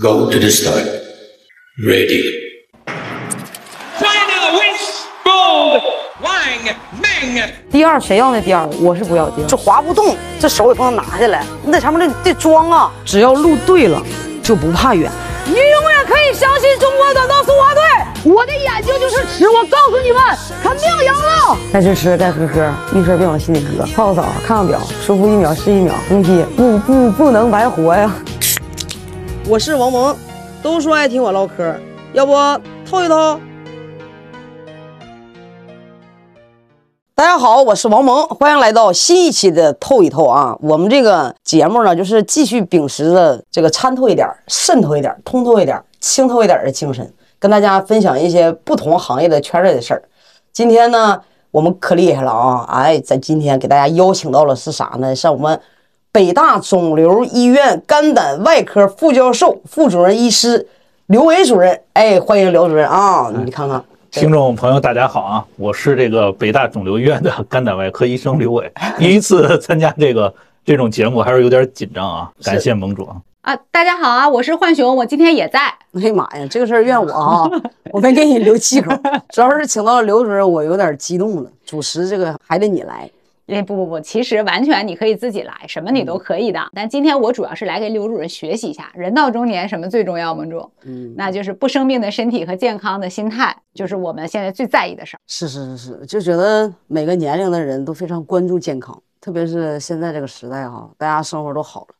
[0.00, 0.86] Go to the start.
[1.86, 2.62] Ready.
[3.98, 5.82] China wins gold.
[6.22, 7.50] Wang Meng.
[7.70, 8.66] 第二谁要那第二？
[8.80, 9.46] 我是不要第二。
[9.46, 12.90] 这滑不动，这手也不能拿下来，你在上面得得装啊！
[13.04, 14.02] 只要路对了，
[14.42, 15.12] 就不怕远。
[15.44, 17.82] 你永远可以相信中国短道速滑队，
[18.24, 20.22] 我的眼睛就是尺，我告诉你们，
[20.62, 21.58] 肯定赢了。
[21.70, 23.84] 该吃吃，该喝喝，遇事别往心里搁。
[23.94, 28.10] 泡个澡，看看表，舒服一秒是一秒，公批不不不能白活呀！
[29.48, 30.16] 我是王蒙，
[30.62, 31.74] 都说爱听我唠嗑，
[32.12, 32.32] 要不
[32.88, 33.40] 透一透？
[37.16, 40.56] 大家好，我是王蒙，欢迎来到新一期的透一透啊！
[40.62, 50.02] 我们这个节目呢，就是继续秉持着这个参透一点、渗透一点、通透一点、清透一点的精神，跟大家分享一些不同行业的圈内的事儿。
[50.52, 52.64] 今天呢，我们可厉害了啊！
[52.68, 55.14] 哎，在今天给大家邀请到了是啥呢？
[55.14, 55.60] 是我们
[56.14, 60.68] 北大肿瘤医院肝胆外科副教授、副主任医师
[61.06, 61.80] 刘伟主任。
[61.94, 63.32] 哎，欢迎刘主任啊！
[63.42, 63.82] 你看看。
[64.10, 65.46] 听众朋友，大家好啊！
[65.56, 68.70] 我是这个北大肿瘤医院的肝胆外科医生刘伟。
[68.98, 70.32] 第一次参加这个
[70.66, 72.30] 这种节目，还是有点紧张啊。
[72.44, 73.16] 感谢盟主啊！
[73.40, 74.28] 啊，大家好啊！
[74.28, 75.60] 我是浣熊，我今天也在。
[75.94, 77.50] 哎呀妈呀，这个事儿怨我啊！
[77.90, 78.92] 我没给你留气口，
[79.32, 81.50] 主要是请到了刘主任，我有点激动了。
[81.64, 83.10] 主持这个还得你来。
[83.56, 86.60] 哎，不不不，其实完全你可以自己来，什么你都可以的。
[86.72, 90.70] 但今天我主要是来给刘主任学习一下，人到中年什么最重要，盟主？
[90.84, 95.20] 嗯，那就是不生病的身体和健康的心态，就是我们现在最在意的事儿。
[95.26, 101.94] 是是是是，就觉得每个年龄的人都非常关注健康，特别是现在这个时代哈，大家生活都好了，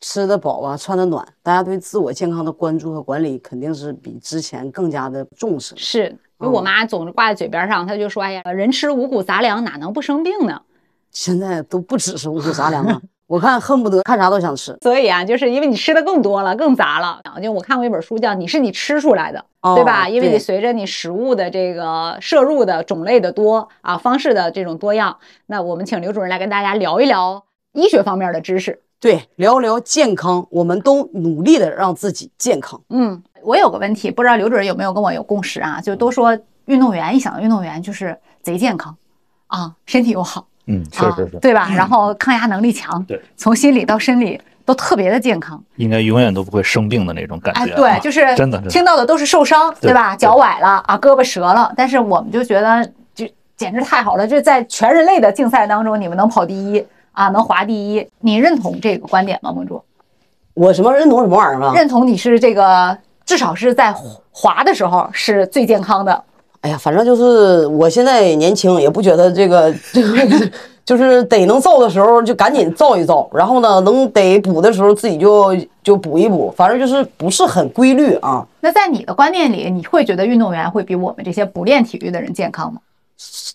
[0.00, 5.74] 吃得饱啊，穿得暖，大家对自我健康的关注和管理肯定是比之前更加的重视。
[5.76, 10.60] 是因为我妈总是挂在嘴边上，她就说：“哎呀，人吃五谷杂粮哪能不生病呢？”
[11.14, 14.76] 现在都不只是五谷杂粮了，我看恨不得看啥都想吃。
[14.82, 17.22] 所以啊，就是因为你吃的更多了，更杂了。
[17.42, 20.06] 就我看过一本书叫《你是你吃出来的》，哦对吧？
[20.06, 25.16] 因为你随着你食物的这个摄入的种类的多啊，方式的这种多样，
[25.46, 28.82] 那我们请刘主任来跟大家聊一聊医学方面的知识。
[29.00, 32.80] 对，聊聊健康，我们都努力的让自己健康。
[32.88, 35.80] 嗯，我有个问题，不知道刘主任有没有跟我有共识啊？
[35.80, 38.96] 就都说运动员一想到运动员就是贼健康
[39.46, 40.46] 啊，身体又好。
[40.66, 41.68] 嗯，确实是啊，，对吧？
[41.74, 45.62] 然后抗压能力强，对，从心理到生理都特别的健康。
[45.76, 47.76] 应该永远都不会生病的那种感哎，觉啊。
[47.76, 50.16] 对，就是真的听到的都是受伤，对对吧？
[50.16, 53.26] 脚崴了啊，胳膊折了，但是我们就觉得就
[53.56, 59.82] 简直太好了，就在全人类的竞赛当中，你们能跑第一啊，能滑第一，你认同这个观点吗，盟主？
[60.54, 61.74] 我什么认同什么玩意儿啊？
[61.74, 62.96] 认同你是这个，
[63.26, 63.94] 至少是在
[64.30, 66.24] 滑的时候是最健康的。
[66.64, 70.50] 哎呀，反正就是我现在年轻，也不觉得这个 这个
[70.82, 78.46] 就是得能造的时候就赶紧造一造，然后呢，能得补的时候自己就就补一补，反正就是不是很规律啊。
[78.62, 82.80] 那在你的观念里，你会觉得运动员会比我们这些不练体育的人健康吗？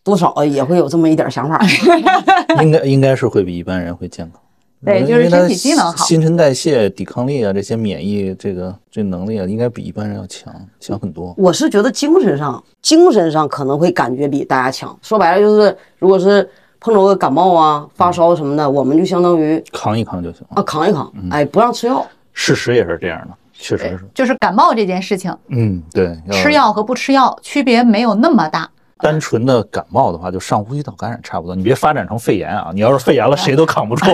[0.04, 1.60] 多少也会有这么一点想法。
[2.62, 4.40] 应该应该是会比一般人会健康。
[4.86, 11.34] 对就是身体机能好新陈代谢、抵抗力啊，这些免疫这个这能力啊，应该比一般人要强强很多。
[11.38, 14.98] 我是觉得精神上，精神上可能会感觉比大家强。
[15.02, 20.62] 说白了就是，如果是碰着个感冒啊、发烧什么的，我们就相当于扛一扛就行了。
[20.62, 22.06] 啊扛一扛，哎，不让吃药。
[22.32, 24.00] 事实也是这样的，确实是。
[24.14, 28.70] 就是感冒这件事情，嗯，对，吃药和不吃药区别没有那么大。
[29.00, 31.56] 单纯的感冒的话，就上呼吸道感染差不多。
[31.56, 32.70] 你别发展成肺炎啊！
[32.76, 34.06] 你要是肺炎了，谁都扛不住。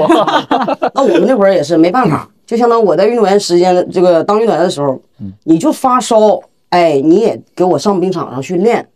[0.93, 5.01] 那我们那会儿也是没办法，就相当于我在运动员时间这个当运动员的时候，
[5.43, 8.87] 你就发烧，哎，你也给我上冰场上训练，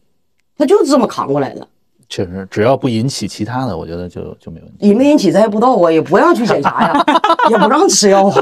[0.57, 1.67] 他就是这么扛过来的。
[2.07, 4.87] 确实，只要不引起其他的，我觉得就就没问题。
[4.87, 7.05] 引没引起咱也不知道啊，也不让去检查呀，
[7.51, 8.35] 也不让吃药啊。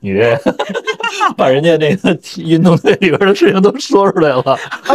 [0.00, 0.38] 你这
[1.36, 4.42] 把人家那个体运动队里边的事情都说出来了，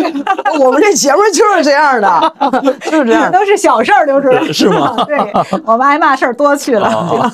[0.59, 2.34] 我们这节目就是这样的，
[2.86, 3.40] 就是这样的。
[3.40, 4.96] 都是小事儿，刘主任是吗？
[5.06, 5.18] 对
[5.66, 7.30] 我们挨骂事儿多去了。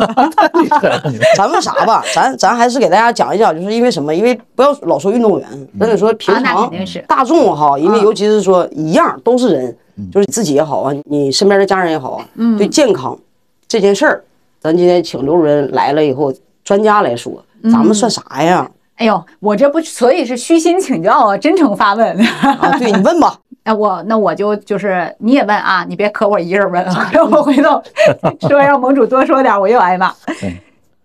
[1.36, 4.14] 咱们啥吧，咱咱还是给大家讲一讲，就是因为什么？
[4.14, 5.48] 因为不要老说运动员，
[5.80, 9.78] 咱得说平常肯定是大众哈，因为嗯尤其是说一样都是人，
[10.12, 13.18] 就是自己也好啊，你身边的家人也好啊，嗯对健康
[13.68, 14.24] 这件事儿，
[14.60, 16.34] 咱今天请刘主任来了以后，
[16.64, 18.70] 专家来说，嗯咱们算啥呀？
[18.98, 22.18] 哎呦，我这不所以是虚心请教啊，真诚发问。
[22.42, 27.82] 啊，对你问吧， 哎，我那我就就是你也问啊，你别可我一人问啊，让我回头
[28.48, 30.14] 说让盟主多说点，我又挨骂
[30.44, 30.58] 嗯。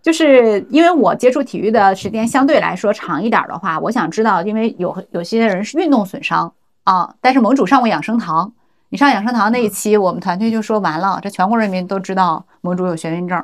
[0.03, 6.53] 就是因为我接触体育的时间相对来说长一点的话，我想知道，因为有有些人是运动损伤
[6.83, 8.51] 啊，但是盟主上过养生堂，
[8.89, 13.41] 你上养生堂那一期，我们团队就说完了，这全国人民都知道盟主有眩晕症。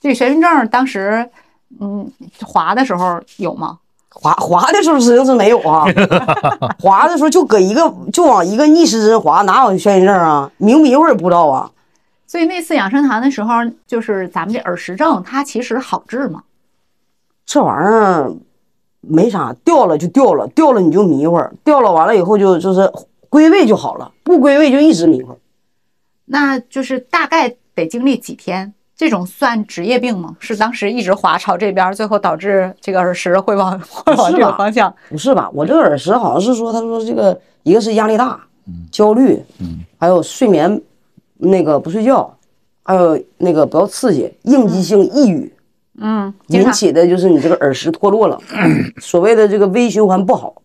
[0.00, 1.28] 这个眩晕症当时，
[1.78, 2.10] 嗯，
[2.42, 3.78] 滑的时候有吗？
[4.20, 5.84] 滑滑的时候实际上是没有啊，
[6.82, 10.50] 滑的时候就搁一个就往一个逆时针滑，哪有眩晕症啊？
[10.56, 11.70] 迷不迷糊也不知道啊。
[12.26, 13.52] 所以那次养生堂的时候，
[13.86, 16.42] 就是咱们这耳石症，它其实好治吗？
[17.46, 18.32] 这玩意儿
[19.00, 22.92] 没啥，掉了就掉了，掉了你就迷糊，掉了完了以后就就是
[23.28, 25.38] 归位就好了，不归位就一直迷糊。
[26.24, 28.74] 那就是大概得经历几天？
[28.98, 30.34] 这种算职业病吗？
[30.40, 34.92] 是当时一直滑朝这边，最后导致这个耳石会往会往这个方向？
[35.08, 35.48] 不是吧？
[35.54, 38.40] 我这个耳石好像是说，他说这个一个是压力大、
[38.90, 40.82] 焦虑，嗯，还有睡眠
[41.36, 42.36] 那个不睡觉，
[42.82, 45.54] 还有那个不要刺激，应激性抑郁
[46.00, 48.36] 嗯，引起的就是你这个耳石脱落了，
[49.00, 50.60] 所谓的这个微循环不好，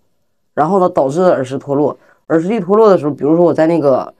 [0.55, 1.95] 然后呢导致耳石脱落。
[2.29, 4.11] 耳石一脱落的时候，比如说我在那个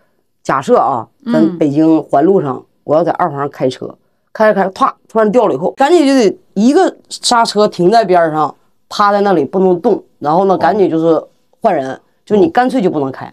[0.44, 3.96] 假设啊，在嗯北京环路上，我要在二环上开车，
[4.34, 8.54] 开着开着，唰，突然掉了以后，赶紧就得一个刹车停在边上，
[8.90, 11.24] 趴在那里不能动，然后呢，赶紧就是
[11.62, 13.32] 换人，就你干脆就不能开，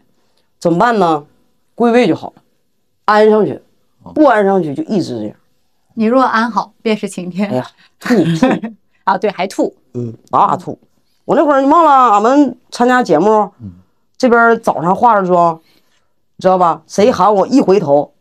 [0.59, 1.25] 怎么办呢？
[1.75, 2.43] 归位就好了，
[3.07, 3.61] 安上去，
[4.15, 5.35] 不安上去就一直这样。
[5.95, 7.49] 你若安好，便是晴天。
[7.51, 7.67] 哎呀，
[7.99, 8.47] 吐吐，
[9.05, 9.75] 啊，对，还吐。
[9.95, 10.79] 嗯，哇哇吐。
[11.25, 13.51] 我那会儿你忘了，俺们参加节目，
[14.19, 15.59] 这边早上化着妆，
[16.39, 16.83] 知道吧？
[16.87, 18.13] 谁喊我一回头，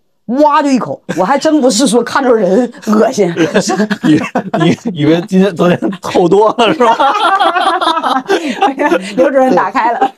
[0.41, 3.27] 哇就一口，我还真不是说看着人恶心，
[4.03, 4.15] 以
[4.63, 8.23] 以以为今天昨天透多了是吧？
[9.17, 10.11] 刘主任打开了。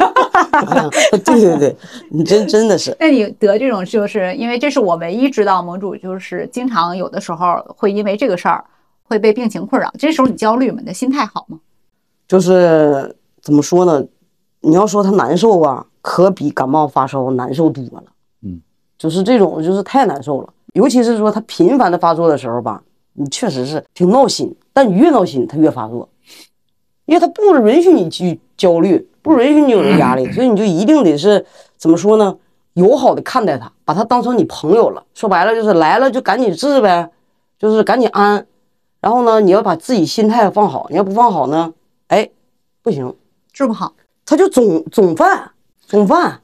[1.24, 1.76] 对 对对，
[2.10, 2.96] 你真真的是。
[3.00, 8.64] 那你得这种，就是因为这是我唯一知道盟主就是经常有的时候会因为这个事儿
[9.04, 9.92] 会被病情困扰。
[9.98, 10.78] 这时候你焦虑吗？
[10.80, 11.58] 你的心态好吗？
[12.28, 14.04] 就是怎么说呢？
[14.62, 18.04] 你要说他难受啊，可比感冒发烧难受多了。
[19.02, 20.54] 嗯，就是这种，就是太难受了。
[20.74, 22.82] 尤其是说他频繁的发作的时候吧，
[23.14, 24.56] 你确实是挺闹心。
[24.72, 26.08] 但你越闹心，他越发作，
[27.06, 31.46] 因为他不允许你去焦虑，不允许你有这压力，所以你就一定得是
[31.78, 32.38] 怎么说呢？
[32.76, 35.04] 友好的看待他，把他当成你朋友了。
[35.14, 37.12] 说白了就是来了就赶紧治呗，
[37.60, 38.48] 就是赶紧安。
[39.02, 41.74] 然后呢，你要把自己心态放好，你要不放好呢，
[42.08, 42.30] 哎，
[42.82, 43.14] 不行，
[43.52, 43.94] 治不好。
[44.26, 45.52] 他就总总犯
[45.86, 46.40] 总犯。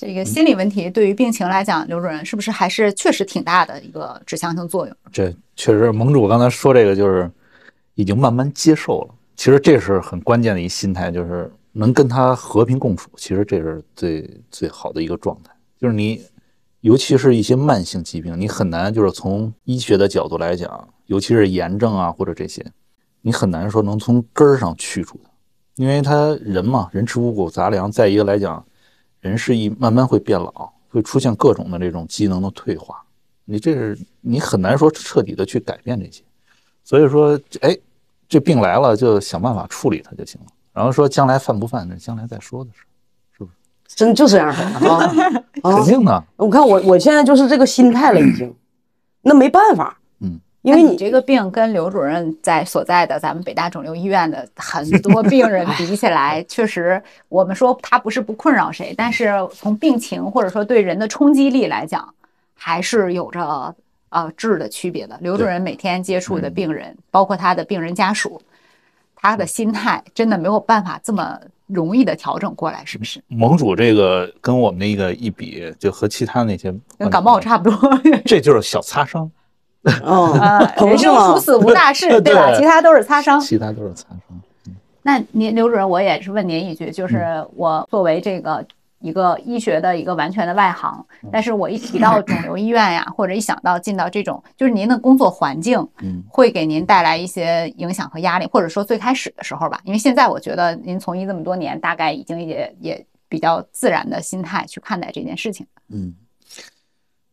[0.00, 4.96] 这个心理问题对于病情来讲，刘主任是不是还是确实挺大的一个指向性作用？
[5.12, 7.30] 这确实，盟主刚才说这个就是
[7.96, 9.14] 已经慢慢接受了。
[9.36, 13.10] 其实这是很关键的一心态，就是能跟他和平共处。
[13.18, 15.52] 其实这是最最好的一个状态。
[15.78, 16.22] 就是你，
[16.80, 22.64] 尤其是一些慢性疾病，你很难就是从医学的角度来讲，尤其是炎症啊或者这些，
[23.20, 25.30] 你很难说能从根儿上去除它，
[25.74, 27.92] 因为他人嘛，人吃五谷杂粮。
[27.92, 28.64] 再一个来讲，
[29.20, 33.02] 人是一慢慢会变老，会出现各种的这种机能的退化。
[33.44, 36.22] 你这是你很难说彻底的去改变这些，
[36.84, 37.76] 所以说，哎，
[38.28, 40.46] 这病来了就想办法处理它就行了。
[40.72, 42.84] 然后说将来犯不犯，那将来再说的事。
[43.36, 44.54] 是不是真就这样啊
[45.62, 45.84] 啊肯！
[45.84, 48.54] 定的，我看我我现在就是这个心态了，已经，
[49.22, 49.99] 那没办法，嗯，
[50.62, 62.12] 因为你你这个病跟刘主任在所在的咱们北大肿瘤医院的很多病人 比起来，确实我们说他不是不困扰谁，但是从病情或者说对人的冲击力来讲，
[62.54, 63.74] 还是有着
[64.10, 65.16] 呃质的区别的。
[65.22, 68.40] 刘主任每天接触的病人，包括他的病人家属，
[69.16, 73.22] 他的心态真的没有办法这么容易的调整过来，是不是？
[73.28, 78.00] 盟主这个跟我们那个一比，就和其他那些跟感冒差不多。
[78.26, 79.30] 这就是小擦伤，
[79.84, 81.38] 嗯，呃 人生殊？
[81.38, 82.52] 死无大事， 对吧？
[82.56, 83.40] 其他都是擦伤。
[83.40, 84.40] 其他都是擦伤。
[85.02, 88.62] 那您刘主任，我也是问您一句，就是我作为这个
[88.98, 105.66] 一个医学的一个完全的外行，但是我一提到肿瘤医院呀，或者一想到进到这种，就是您的工作环境，嗯，会给您带来一些影响和压力，或者说最开始的时候吧，因为现在我觉得您从医这么多年，大概已经也也比较自然的心态去看待这件事情。
[105.88, 106.14] 嗯，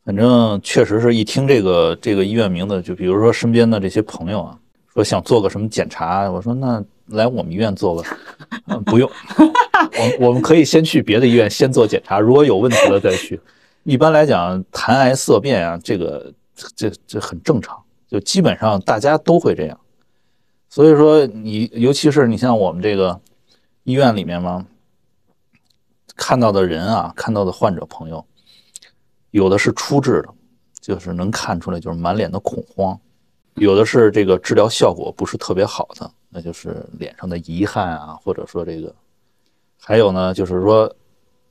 [0.07, 4.57] 反正确实是一听这个这个医院名字，就比如说身边的这些朋友啊，
[4.93, 8.17] 说想做个什么检查，我说那来我们医院做吧，
[8.85, 9.11] 不用，
[10.19, 13.37] 我我们可以先去别的医院先做检查，如果有问题了再去。
[13.83, 16.31] 一般来讲，痰癌色变啊，这个
[16.73, 19.77] 这这很正常，就基本上大家都会这样。
[20.69, 23.19] 所以说你尤其是你像我们这个
[23.83, 24.65] 医院里面嘛，
[26.15, 28.25] 看到的人啊，看到的患者朋友。
[29.37, 30.29] 有的是初治的，
[30.81, 32.97] 就是能看出来就是满脸的恐慌；
[33.53, 38.91] 有的是这个治疗效果不是特别好的，那就是脸上的遗憾啊，或者说这个，
[39.79, 40.91] 还有呢，就是说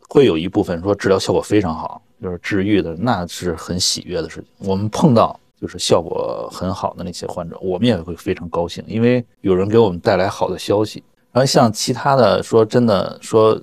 [0.08, 4.68] 会有一部分说治疗效果非常好，就是治愈的，那是很喜悦的事情。
[4.68, 11.04] 我们碰到就是效果很好的那些患者，我们也会非常高兴，因为有人给我们带来好的消息。
[11.30, 13.60] 然后像其他的说真的说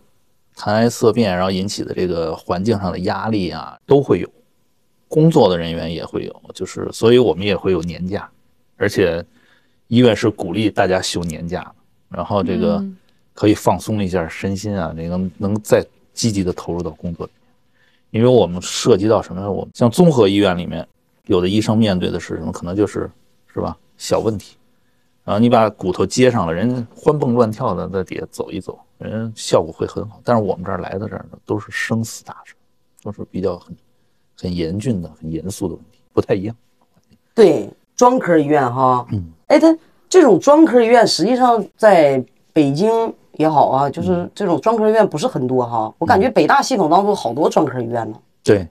[0.55, 4.29] 谈癌色变，然后引起的这个环境上的压力啊，都会有，
[5.07, 8.29] 工作的人员也会有，就是所以我们也会有年假，
[8.77, 9.23] 而且
[9.87, 11.71] 医院是鼓励大家休年假，
[12.09, 12.97] 然后这个嗯
[13.33, 17.31] 可以放松一下身心啊，这个能再积极的投入到工作里
[18.11, 19.51] 面，因为我们涉及到什么呢？
[19.51, 20.87] 我们像综合医院里面，
[21.25, 22.51] 有的医生面对的是什么？
[22.51, 23.09] 可能就是
[23.53, 24.55] 是吧小问题。
[25.23, 30.19] 然后你把骨头接上了，人欢蹦乱跳的在底下走一走，人效果会很好。
[30.23, 32.53] 但是我们这儿来到这儿呢，都是生死大事，
[33.01, 33.75] 都是比较很
[34.41, 36.55] 很严峻的、很严肃的问题，不太一样。
[37.33, 39.75] 对，专科医院哈，嗯，哎，它
[40.09, 42.91] 这种专科医院实际上在北京
[43.33, 45.93] 也好啊，嗯就是这种专科医院不是很多哈。
[45.99, 48.17] 我感觉北大系统当中好多专科医院呢。
[48.43, 48.67] 对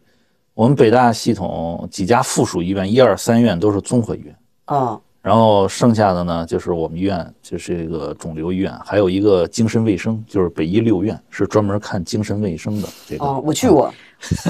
[0.55, 4.37] 我们北大系统几家附属医院，一二三院都是综合医院。
[4.67, 12.89] 啊，然后剩下的呢，就是我们医院，就是这个肿瘤医院，还有一个精神卫生，就是北医六院，是专门看精神卫生的。
[13.07, 13.95] 这个啊，我去过，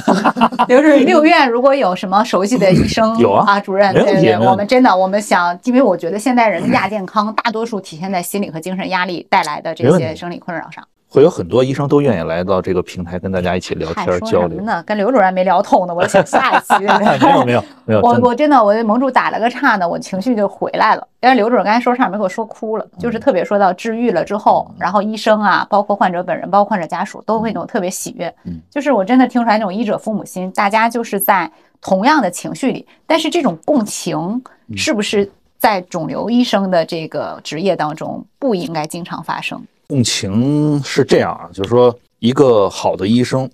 [0.69, 10.83] 刘主任，六院如果有什么熟悉的医 生，有啊主任，对对我们真的我们想，因为我觉得现代人的亚健康大多数体现在心理和精神压力带来的这些生理困扰上。
[11.13, 14.63] 会有很多医生都愿意来到这个平台跟大家一起聊天交流。
[14.63, 14.83] 呢？
[14.85, 16.73] 跟刘主任没聊透呢，我想下一期。
[17.23, 21.07] 没有没有没有，我真我真的，我对盟主打了个岔呢，我情绪就回来了。
[21.21, 28.35] 但是刘主任刚才说差点没给我说哭了，就是特别说到治愈了之后，然后医生啊，包括患者本人，包括患者家属，都会那种特别喜悦。
[28.45, 31.51] 嗯，就是我真的听出来那种医者父母心，大家就是在
[31.83, 34.43] 同样的情绪里，但是这种共情
[34.77, 39.63] 是不是在肿瘤医生的这个职业当中不应该经常发生？
[39.93, 43.47] 共情是这样啊，就是说一个好的医生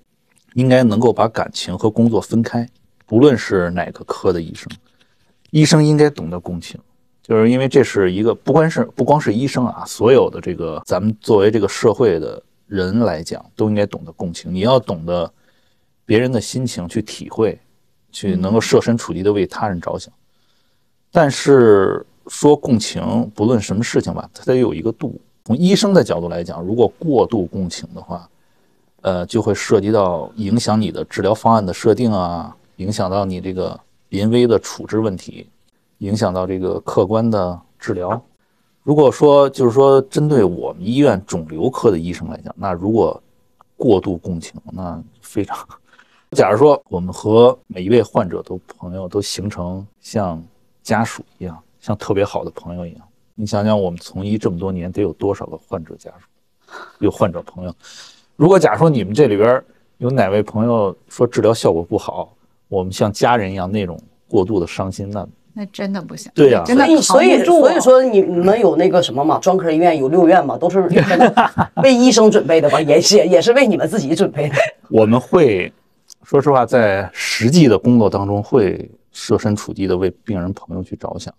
[0.55, 2.65] 应该能够把感情和工作分开，
[3.07, 4.71] 不论是哪个科的医生，
[5.51, 6.79] 医生应该懂得共情，
[7.25, 14.55] 就是因为这是一个不光是不光是医生啊，所有的这个咱们作为这个社会的人来讲，都应该懂得共情。
[14.55, 15.29] 你要懂得
[16.07, 17.61] 别人的心情去体会，
[18.13, 20.15] 去能够设身处地的为他人着想。
[21.11, 25.21] 但是说共情，不论什么事情吧，它得有一个度。
[25.49, 28.29] 从医生的角度来讲，如果过度共情的话，
[29.01, 35.49] 呃，就会涉及到影响你的治疗方案的设定啊，影响到你这个临危的处置问题，
[36.01, 38.23] 影响到这个客观的治疗。
[38.83, 43.19] 如果说就是说针对我们医院肿瘤科的医生来讲，那如果
[43.75, 45.67] 过度共情，那非常。
[46.33, 50.45] 假如说我们和每一位患者都朋友都形成像
[50.83, 53.08] 家属一样，像特别好的朋友一样。
[53.41, 56.27] 你想想，我们从医这么多年，得有多少个患者家属，
[56.99, 57.73] 有患者朋友？
[58.35, 59.63] 如果假如说你们这里边
[59.99, 62.35] 有哪位朋友说治疗效果不好，
[62.67, 66.33] 我们像家人一样那种过度的伤心，那那真的不行。
[66.35, 70.81] 对呀真的所以所以说你你们有那个什么嘛，专科医院有六院嘛，都是
[71.81, 74.57] 为医生准备的吧，也是也是为你们自己准备的。
[74.91, 75.73] 我们会
[76.25, 81.33] 说实话，在实际的工作当中会设身处地的为病人朋友去着想，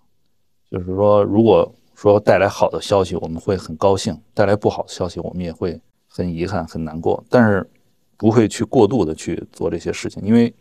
[0.72, 1.70] 就是说，如果
[2.02, 5.78] 说带来好的消息，我们会很高兴；带来不好的消息，我们也会
[6.08, 7.22] 很遗憾、很难过。
[7.30, 7.70] 但是
[8.16, 10.54] 不会去过度的去做这些事情，因为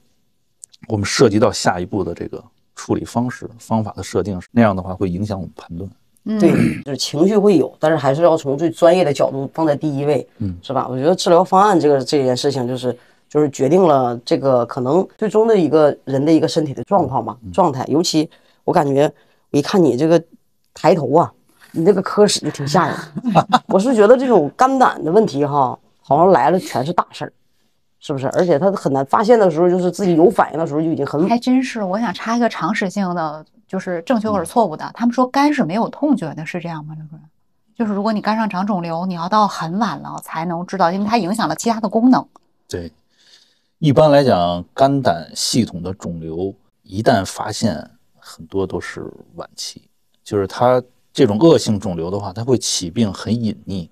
[0.89, 2.43] 我们涉及到下一步的这个
[2.75, 5.89] 处理方式、方法的设定，那样的话会影响我们判断。
[6.25, 6.51] 嗯对，
[6.83, 10.89] 就是情绪会有，但是还是要从最专业的角度放在第一位，嗯，是吧？
[10.91, 17.85] 我觉得治疗方案这个这件事情，就是就是决定了这个可能最终的一个人的一个身体的状况嘛，状态。
[17.87, 18.29] 尤其
[18.65, 19.11] 我感觉，
[19.53, 20.21] 我一看你这个
[20.81, 21.33] 抬头啊，
[21.73, 22.97] 你这个科室就挺吓人。
[23.67, 27.33] 我是觉得这种肝胆的问题哈，好像来了全是大事儿，
[27.99, 28.29] 是不是？
[28.29, 34.89] 而且他很难发现的时候，就是自己有反应的时候就已经很还真是，我想插一个常识性的，就是正确或者错误的。
[34.95, 36.95] 他们说肝是没有痛觉的，是这样吗？
[36.95, 37.23] 刘主任？
[37.75, 42.25] 就是如果你肝上长肿瘤，你要到很晚了才能知道，因为它影响了其他的功能。
[42.69, 42.93] 对，
[43.79, 49.83] 一般来讲，肝胆系统的肿瘤一旦发现，很多都是晚期。
[50.29, 53.89] 就是它这种恶性肿瘤的话，它会起病很隐匿，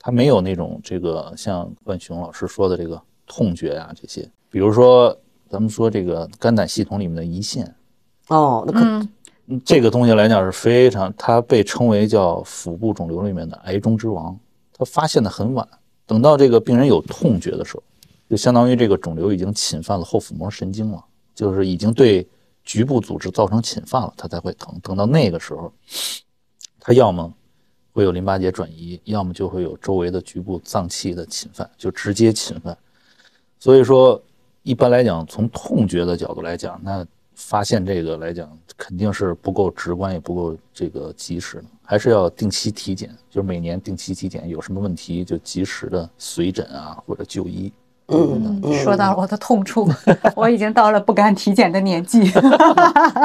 [0.00, 4.28] 它没有那种这个像万雄老师说的这个痛觉啊这些。
[4.50, 5.16] 比如说，
[5.48, 7.72] 咱们说这个肝胆系统里面的胰腺，
[8.26, 9.08] 哦，那可、嗯，
[9.46, 14.36] 嗯这个东西来讲是非常，它被称为叫腹部肿瘤里面的癌中之王。
[14.72, 15.64] 它发现的很晚，
[16.04, 17.82] 等到这个病人有痛觉的时候，
[18.28, 22.26] 就相当于这个肿瘤已经侵犯了后腹膜神经了，就是已经对
[22.64, 24.78] 局部组织造成侵犯了，它才会疼。
[24.80, 25.72] 等到那个时候，
[26.78, 27.32] 它要么
[27.92, 32.76] 会有淋巴结转移，要么就会有周围的局部脏器的侵犯，就直接侵犯。
[33.58, 34.22] 所以说，
[34.62, 47.72] 一般来讲，从痛觉的角度来讲，那发现这个来讲，肯定是不够直观，也不够这个及时的，还是要定期体检，就是每年定期体检，有什么问题就及时的随诊啊或者就医。
[48.10, 49.88] 嗯，嗯说到了我的痛处，
[50.34, 52.20] 我已经到了不敢体检的年纪。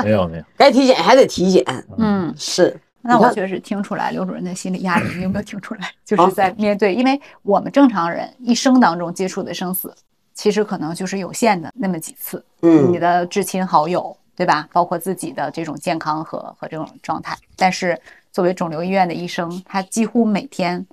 [0.03, 1.63] 没 有没有，该体检还得体检，
[1.97, 2.79] 嗯，是。
[3.07, 5.91] 那我确实听出来刘主任的心理压力，你有没有听出来？
[6.03, 9.93] 就是在面对，因为我们正常人一生当中接触的生死，
[10.33, 12.43] 其实可能就是有限的那么几次。
[12.63, 14.67] 嗯你的至亲好友，对吧？
[14.73, 17.37] 包括自己的这种健康和和这种状态。
[17.55, 17.95] 但是
[18.31, 20.83] 作为肿瘤医院的医生，他几乎每天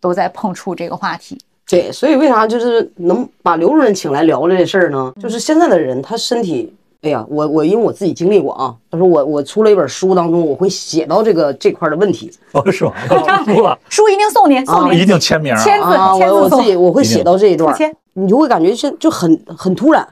[0.00, 1.40] 都在碰触这个话题。
[1.72, 5.10] 对，所以为啥就是能把刘主任请来聊这事儿呢？
[5.18, 12.92] 就是现在的人他身体，哎呀，我我因为我自己经历过啊，他说我我出了一本书当中，我会写到这个这块儿的问题哦是吗？
[13.46, 15.64] 输了，书一定送您，送您一定签名啊！
[15.64, 16.76] 签字啊，签字我我自己。
[16.76, 17.74] 我会写到这一段
[18.12, 20.06] 你就会感觉现就很很突然，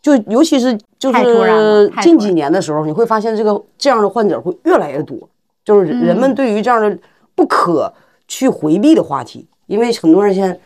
[0.00, 5.18] 就尤其是就是近几年的时候，你会发现这个这样的患者会越来越多，
[5.64, 6.96] 就是人们对于这样的
[7.34, 7.92] 不可
[8.28, 10.56] 去回避的话题，因为很多人现在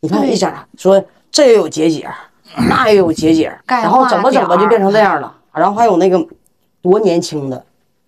[0.00, 2.08] 你看一讲说这也有结节，
[2.68, 6.24] 那也有结节，钙然后怎么怎么就变成这样了，然后还有那个
[6.80, 7.64] 多年轻的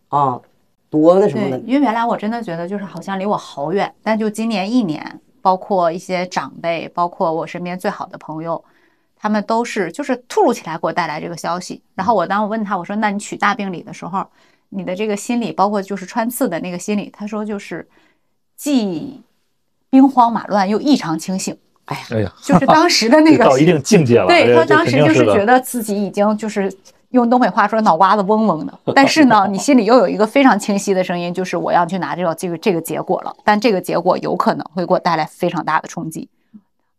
[0.08, 0.40] 啊，
[0.88, 8.62] 多那什么的，，因为原来我真的觉得就是好像离我好远，但就今年一年，包括一些长辈，包括我身边最好的朋友，
[9.16, 11.82] 他们都是就是突如其来给我带来这个消息。
[11.94, 14.24] 然后我当我问他，我说那你取大病理的时候，
[14.68, 17.86] 你的这个心理，包括就是穿刺的那个心理，他说就是
[18.56, 19.20] 既
[19.90, 21.56] 兵荒马乱又异常清醒，
[22.10, 24.26] 哎呀，就是当时的那个 到一定境界了。
[24.26, 26.72] 对他当时就是觉得自己已经就是
[27.10, 36.28] 用东北话说脑瓜子嗡嗡的，但是呢，你心里又有一个非常清晰的声音，就是我要去拿这个这个这个结果了，但这个结果有可能会给我带来非常大的冲击。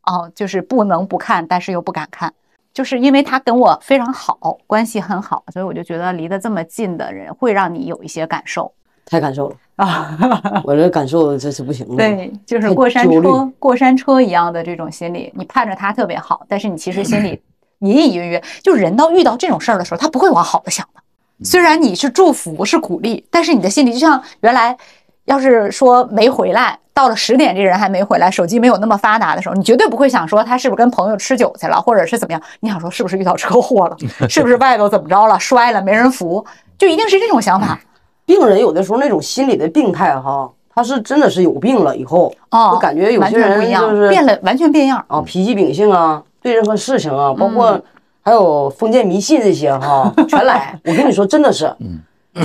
[0.03, 2.33] 哦，就是不能不看，但是又不敢看，
[2.73, 8.73] 就是因为他跟我非常好，关系很好，所以我就觉得离得这么近的人会让你有一些感受
[9.11, 10.17] 太感受了， 啊。
[10.63, 17.41] 我这感受这是不行了，对，就是过山车、过山车一样的这种心理，你盼着他特别好，但是你其实心里
[17.79, 21.01] 隐隐约约，就人到遇到这种事儿的时候，他不会往好的想的。
[21.43, 24.77] 虽然你是祝福是鼓励，但是你的心里就像原来，
[25.25, 33.97] 要是说没回来，到了十点这人还没回来，手机没有那么发达的时候，你绝对不会想说他是不是跟朋友吃酒去了，或者是怎么样，你想说是不是遇到车祸了，
[34.29, 36.45] 是不是外头怎么着了，摔了没人扶，
[36.77, 37.77] 就一定是这种想法。
[38.25, 45.03] 病人有的时候那种心理的病态哈，他是真的是有病了以后，哦，我感觉有些人不一样，就是变了，完全变样。
[45.07, 47.83] 啊脾气秉性啊，对任何事情啊，包括嗯
[48.23, 50.79] 还有封建迷信这些哈， 全来。
[50.85, 51.73] 我跟你说，真的是，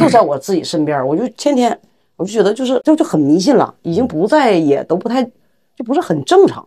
[0.01, 1.79] 就在我自己身边，我就天天
[2.17, 6.67] 我就觉得就是就就很迷信了，已经不再也都不太就不是很正常。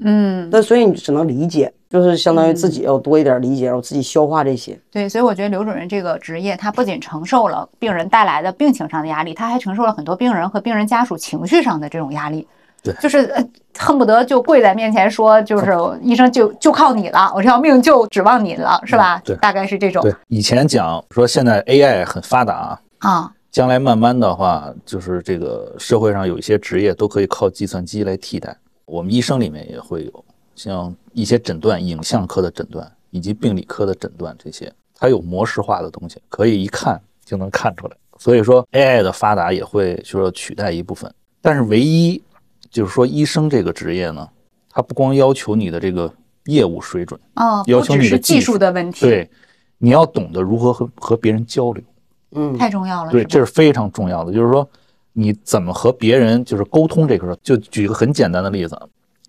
[0.00, 4.78] 嗯，那所以你只能理解，就是相当于自己要多一点理解，然后自己消化这些。
[4.90, 12.46] 对，所以我觉得刘主任这个职业，他不仅承受了病人带来的病情上的压力，他还承受了很多病人和病人家属情绪上的这种压力。
[12.82, 13.46] 对就是呃
[13.78, 19.16] 恨不得就跪在面前说，就是医生就就靠你了，我这条命就指望你了，是吧？
[19.18, 22.54] 嗯对大概是这种对，以前讲说现在 AI 很发达
[23.00, 28.56] 啊，啊，将来慢慢的话，就是这个社会上有一些职业都可以靠计算机来替代。
[28.90, 30.24] 我们医生里面也会有，
[30.56, 37.96] 像一些诊断，影像科的诊断以及病理科的诊断这些，它有模式化的东西，可以一看就能看出来。
[38.18, 42.20] 所以说 AI 的发达也会就说取代一部分，但是唯一
[42.70, 44.28] 就是说医生这个职业呢，
[44.68, 46.12] 它不光要求你的这个
[46.44, 49.30] 业务水准，哦，要求只是技你的技术术的问题，，对，
[49.78, 51.82] 你要懂得如何和和别人交流。
[52.32, 54.68] 嗯，太重要了，对，这是非常重要的，就是说
[55.12, 57.38] 你怎么和别人就是沟通这个事儿。
[57.42, 58.78] 就举个很简单的例子，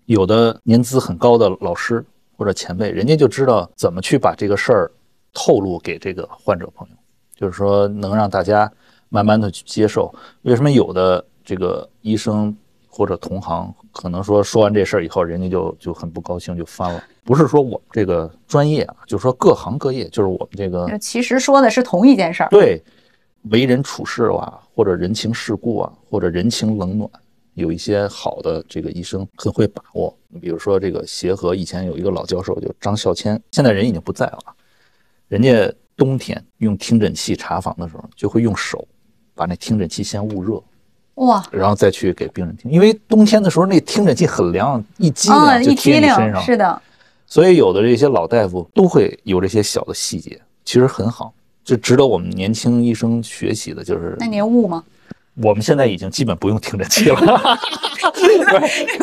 [0.06, 2.04] 有的年资很高的老师
[2.36, 4.90] 或者前辈，人家就知道怎么去把这个事儿
[5.32, 6.96] 透露给这个患者朋友，
[7.34, 8.70] 就是说能让大家
[9.08, 10.14] 慢慢的去接受。
[10.42, 12.56] 为什么有的这个医生
[12.88, 17.02] 或者同行可能说说完这事儿以后，人家就就很不高兴就翻了？
[17.24, 22.82] 不是说我们这个专业啊，就是说各行各业，就是我们这个其实说的是同一件事儿，对
[23.50, 27.10] 为人处事啊，或者人情世故啊，或者人情冷暖，
[27.54, 30.16] 有一些好的这个医生很会把握。
[30.28, 34.54] 你比如说这个协和以前有一个老教授，叫张孝谦，现在人已经不在了啊。
[35.28, 38.86] 人家冬天用听诊器查房的时候，就会用手
[39.34, 40.62] 把那听诊器先捂热，
[41.14, 42.70] 哇，然后再去给病人听。
[42.70, 46.40] 因为冬天的时候那听诊器很凉，一激啊，灵就贴你身上。
[46.42, 46.82] 是的，
[47.26, 53.82] 所以有的这些老大夫都会有这些小的细节，其实很好，这值得我们年轻医生学习的。
[53.84, 54.82] 就是那您悟吗？
[55.42, 57.16] 我们现在已经基本不用听诊器了。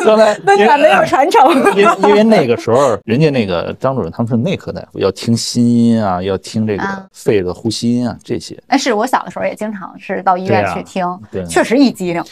[0.04, 1.50] 刚才那咱们有传承。
[1.76, 8.56] 因为因为那个时候，人家那个张主任他们是内科大夫，要听心音啊，要听这啊个肺的呼吸音啊，这些。
[8.68, 12.22] 但是我小的时候也经常是到医院对啊去听，对确实一激灵。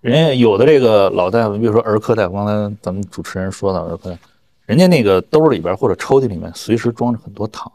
[0.00, 4.22] 人家有的这个老大夫，比如说儿科大夫，刚才咱们主持人说到儿科大夫，
[4.66, 7.70] 人家那个兜里边或者抽屉里面随时装着很多糖，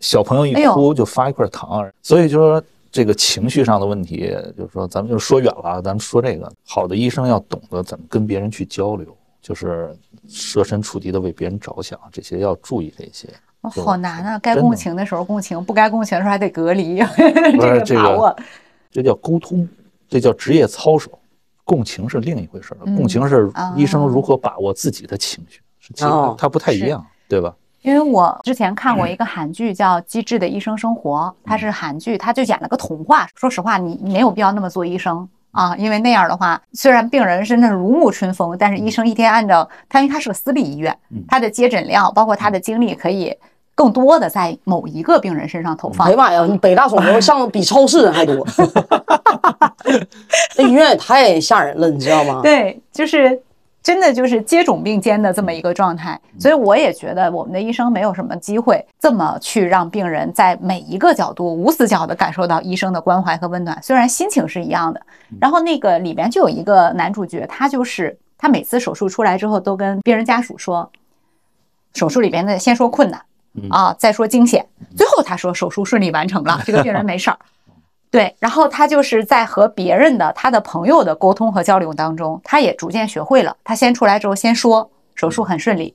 [0.00, 9.06] 小朋友一哭就发一块糖，所以就说这个情绪上的问题，就是说咱们就说远了啊，咱们说这个，好的医生要懂得怎么跟别人去交流，
[9.40, 9.96] 就是
[10.28, 13.28] 设身处地的为别人着想，这些要注意这些。
[13.62, 14.38] 哦好难啊！
[14.38, 18.36] 该共情的时候共情，不该共情的时候还得隔离，不是这这个个把握。
[18.92, 19.68] 这叫沟通，
[20.08, 21.10] 这叫职业操守。
[21.64, 25.92] 共情是另一回事儿，嗯共情是啊医生如何把握自己的情绪，是
[26.38, 27.52] 它不太一是样，对吧？
[27.86, 33.28] 因为我之前看过一个韩剧叫《机智的医生生活》，它是韩剧，它就演了个童话。
[33.36, 43.32] 说实话，你没有必要那么做医生啊，因为那样的话，虽然病人真的如沐春风，但是医生一天按照他，因为他是个私立医院，他的接诊量包括他的精力可以
[43.76, 46.16] 更多的在某一个病人身上投放哎呀。
[46.16, 48.44] 妈呀，你北大肿瘤像比超市人还多，
[50.58, 52.40] 那医院也太吓人了，你知道吗？
[52.42, 53.40] 对，就是
[53.86, 65.00] 真的就是接种并肩的这么一个状态，所以我也觉得我们的医生没有什么机会这么去让病人在每一个角度无死角的感受到医生的关怀和温暖，虽然心情是一样的。
[65.40, 70.90] 然后那个里边就有一个男主角，他就是他每次手术出来之后都跟病人家属说，
[71.94, 73.22] 手术里边的先说困难
[73.70, 77.38] 啊，再说惊险，最后他说手术顺利完成了，这个病人没事儿。
[78.16, 83.54] 对，然后他就是在和别人的他的朋友的沟通和交流当中，他也逐渐学会了。
[83.62, 85.94] 他先出来之后先说手术很顺利，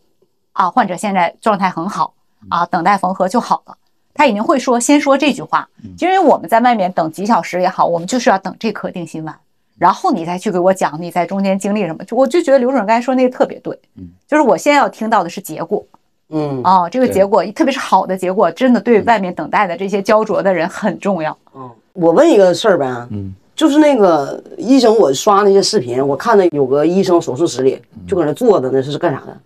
[0.54, 2.14] 啊，患者现在状态很好，
[2.48, 3.76] 啊，等待缝合就好了。
[4.14, 9.36] 他已经会说先说这句话，因为我们在外面等几小时也好，我们就是要等这颗定心丸，
[9.80, 12.04] 然后你再去给我讲你在中间经历什么。
[12.04, 13.76] 就我就觉得刘主任刚才说那个特别对，
[14.28, 15.84] 就是我先要听到的是结果，
[16.30, 21.36] 嗯哦，这个结果特别是好的结果，真的对外面等待的这些焦灼的人很重要。
[21.94, 29.38] 我问一个事儿呗，嗯，就是那个医生，我刷那些视频，我看到有个医生手术室里就搁那坐着，那是干啥的？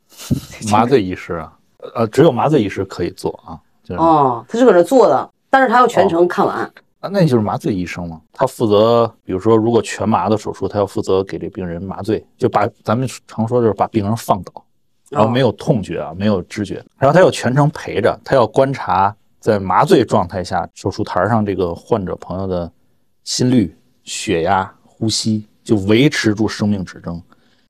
[0.70, 1.52] 麻醉医师啊，
[1.94, 4.00] 呃，只有麻醉医师可以做啊，就是。
[4.00, 6.70] 哦，他就搁那坐着，但是他要全程看完。
[7.00, 14.64] 啊，那就是麻醉医生嘛，他负责，比如说如果全麻的手术，他要负责给这病人麻醉，就把咱们常说就是把病人放倒，
[15.10, 22.70] 然后没有痛觉啊，没有知觉，然后他要全程陪着，他要观察在麻醉状态下手术台上这个患者朋友的
[23.24, 27.20] 心率、血压、呼吸，就维持住生命指征。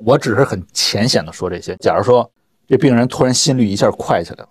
[0.05, 1.75] 我只是很浅显的说这些。
[1.77, 2.31] 假如说
[2.67, 4.49] 这病人突然心率一下快起来了。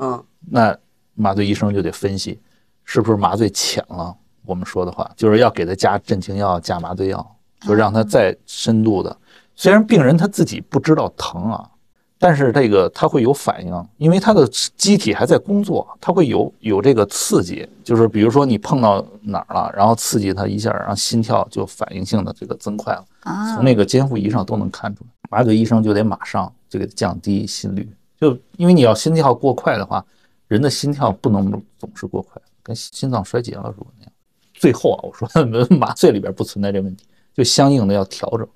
[0.00, 0.76] 嗯那
[1.14, 2.38] 麻醉医生就得分析
[2.84, 4.14] 是不是麻醉浅了。
[4.44, 9.16] 我们说的话就是要给他加镇静药、加麻醉药，就让他再深度的。
[9.54, 11.70] 虽然病人他自己不知道疼啊，
[12.18, 23.04] 但是这个它会有反应，因为它的机体还在工作，它会有有这个刺激，就是比如说你碰到哪儿了，然后刺激它一下，然后心跳就反应性的这个增快了。
[23.20, 25.10] 啊从那个监护仪上都能看出来。
[25.30, 30.04] 麻醉医生就得马上就给他降低心率，就因为你要心跳过快的话，
[30.48, 34.12] 人的心跳不能总是过快，跟心脏衰竭了如果那样。
[34.54, 35.28] 最后啊，我说
[35.78, 37.04] 麻醉里边不存在这问题，
[37.34, 38.48] 就相应的要调整，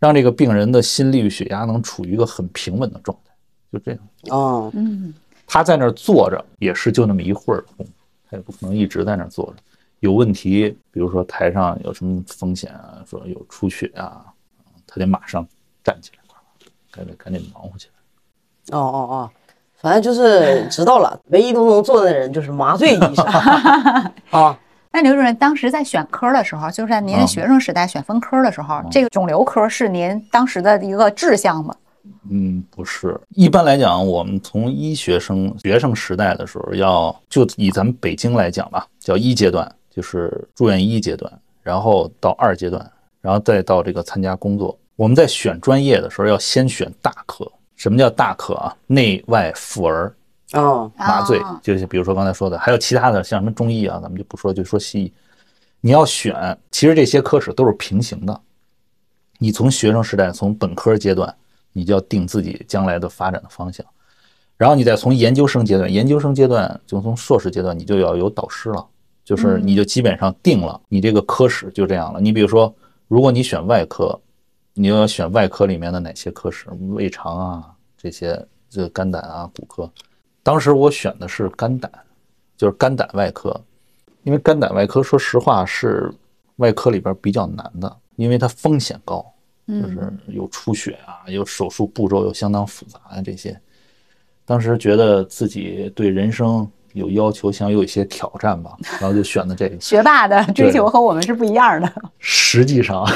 [0.00, 3.32] 让这个病人的心率、血压能处于一个很平稳的状态，
[3.70, 4.00] 就这样。
[4.30, 5.14] 哦，嗯，
[5.46, 7.92] 他在那儿坐着也是就那么一会儿的功夫，
[8.28, 9.56] 他也不可能一直在那儿坐着。
[10.00, 14.24] 有问题，比如说台上有什么风险啊，说有出血啊，
[14.86, 15.46] 他得马上
[15.84, 16.22] 站起来，
[16.90, 18.76] 赶紧赶紧忙活起来。
[18.76, 19.30] 哦哦哦，
[19.76, 23.24] 反正就是知道了，唯一都能做的人就是麻醉医生
[24.30, 24.58] 啊。
[24.92, 31.74] 那刘主任当时在选科的时候，就是在您的学生时代选分科的时候，这个肿瘤科是您当时的一个志向吗？
[32.28, 33.18] 嗯，不是。
[33.30, 44.76] 一般来讲，我们从医学生学生时代的时候，要就以咱们北京来讲吧，叫一阶段，就是住院一阶段，然后到二阶段，然后再到这个参加工作。
[44.96, 47.50] 我们在选专业的时候，要先选大科。
[47.76, 48.76] 什么叫大科啊？
[48.86, 50.12] 内外妇儿
[50.52, 55.12] 哦，麻醉啊，就是比如说刚才说的，还有其他的，像什么中医啊，咱们就不说，就说西医。
[55.80, 58.40] 你要选，其实这些科室都是平行的。
[59.38, 61.34] 你从学生时代，从本科阶段，
[61.72, 63.86] 你就要定自己将来的发展的方向，
[64.56, 68.86] 然后你再从研究生阶段，研究生阶段就从硕士阶段，你就要有导师了，
[69.24, 72.20] 就是你就基本上定了，你这个科室就这样了。
[72.20, 72.74] 你比如说，
[73.08, 74.20] 如果你选外科，
[74.74, 79.90] 你要选外科里面的哪些科室，胃肠啊这些，这肝胆啊骨科。
[80.42, 81.90] 当时我选的是肝胆，
[82.56, 83.58] 就是肝胆外科，
[84.22, 86.12] 因为肝胆外科说实话是
[86.56, 89.18] 外科里边比较难的，因为它风险高，
[89.66, 93.58] 就嗯是有出血啊，有手术步骤又相当复杂啊这些。
[94.44, 99.78] 当时觉得自己对人生有要求，想有一些挑战吧，然后就选的这个。
[99.80, 101.92] 学霸的追求和我们是不一样的。
[102.18, 103.06] 实际上，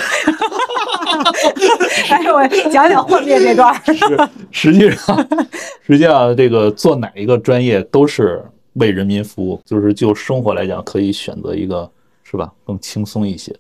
[2.11, 3.81] 哎，我讲讲幻灭这段儿。
[4.51, 5.29] 是实际上，
[5.87, 11.91] 实际上这个做哪一个专业都是为人民服务，就是就生活来讲，可以选择一个
[12.23, 13.59] 是吧更轻松一些的。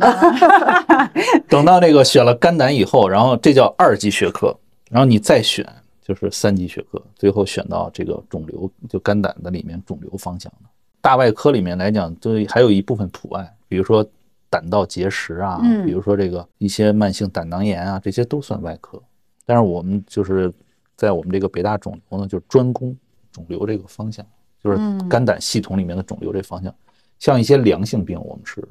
[1.48, 4.56] 等到那个选了肝胆以后，然后这叫二级学科，
[4.90, 5.66] 然后你再选
[6.02, 10.68] 就是三级学科，最后选到这个肿瘤，就肝胆的里面肿瘤方向的。
[11.02, 14.06] 大外科里面来讲，就还有一部分普外，比如说
[14.50, 19.00] 胆道结石啊，嗯比如说这个一些慢性胆囊炎啊，这些都算外科。
[19.46, 20.52] 但是我们就是
[20.96, 22.94] 在我们这个北大肿瘤呢，就是专攻
[23.32, 24.26] 肿瘤这个方向，
[24.62, 26.74] 就是嗯肝胆系统里面的肿瘤这方向。
[27.18, 28.66] 像一些良性病，我们是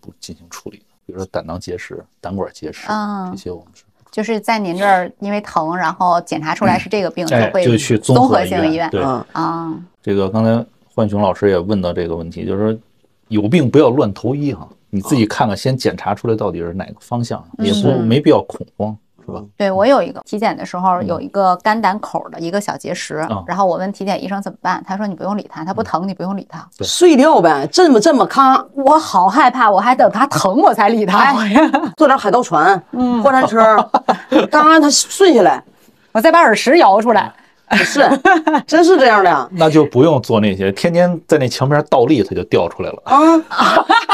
[0.00, 9.84] 不进行处理的，比如说胆囊结石、胆管结石啊这些，我们是就是在您这儿因为疼，然后检查出来是这个病，哎就会就去综合性医院对，嗯，啊。
[10.02, 12.80] 这个刚才浣熊老师也问到这个问题，就是说
[13.28, 19.42] 有病不要乱投医哈，你自己看看，先检查出来到底是哪个方向，也不没必要恐慌，是吧？
[19.56, 26.66] 对我有一个体检的时候有一个肝胆口的一个小结石啊，然后我问体检医生怎么办，他说你不用理他，他不疼你不用理他。
[26.76, 26.86] 对。
[26.86, 31.32] 碎掉呗，这么这么咔，我好害怕，我还等他疼我才理他。
[31.96, 33.76] 坐点海盗船，嗯，过山车，
[34.50, 35.62] 刚刚他顺下来，
[36.12, 37.32] 我再把耳石摇出来。
[37.84, 38.00] 是，
[38.66, 43.02] 真是这样的那就不用做那些，天天在那墙边倒立，它就掉出来了。
[43.04, 43.14] 啊！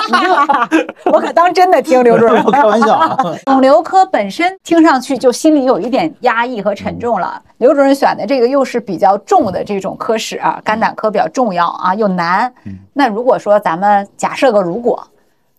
[1.06, 2.42] 我可当真的听刘主任。
[2.42, 3.16] 不开玩笑啊，
[3.46, 7.42] 肿瘤科本身听上去就心里有一点压抑和沉重了。
[7.56, 12.52] 刘主任选的这个又是比较重的这种科室啊，肝胆科比较重要啊，又难。
[12.92, 15.02] 那如果说咱们假设个如果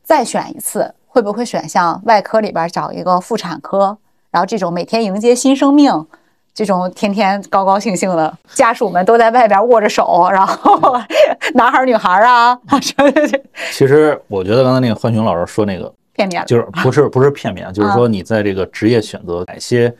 [0.03, 3.97] 再选一次，会不会选像外科里边找一个妇产科，
[4.29, 6.05] 然后这种每天迎接新生命？
[6.57, 10.97] 这种天天高高兴兴的家属们都在外边握着手，然后
[11.53, 13.27] 男孩儿女孩儿啊，什么的
[13.71, 16.47] 其实我觉得刚才那个浣熊老师说那个，片面了。
[16.47, 19.93] 就是不是 不是片面，就是说你在这个职业选择哪些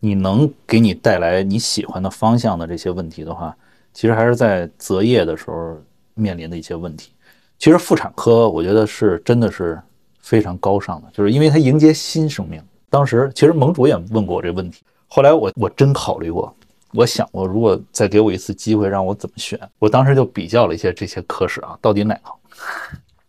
[0.00, 3.54] 你能给你带来你喜欢的方向的这些问题的话，
[3.92, 5.80] 其实还是在择业的时候
[6.14, 7.12] 面临的一些问题。
[7.56, 9.80] 其实妇产科我觉得是真的是
[10.20, 12.60] 非常高尚的，就是因为它迎接新生命。
[12.90, 16.54] 当时其实盟主也问过我这问题，后来我我真考虑过，
[16.92, 22.38] 我想过如果再给我一次机会让我怎么选，我当时就比较了一些这些科室啊，到底哪个好。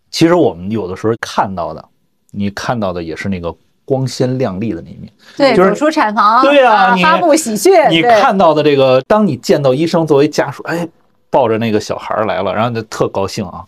[0.10, 1.84] 其实我们有的时候看到的，
[2.32, 5.12] 你看到的也是那个光鲜亮丽的那一面。
[5.36, 10.88] 对，就是走出产房，对啊你发布喜讯，你看到的这个，当你见到医生作为家属，哎，
[11.30, 13.66] 抱着那个小孩来了，然后就特高兴啊。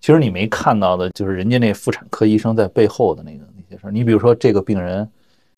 [0.00, 3.90] 其实你没看到的，就是人家那妇产科医生在背后的那个那些事儿。
[3.90, 5.08] 你比如说这个病人，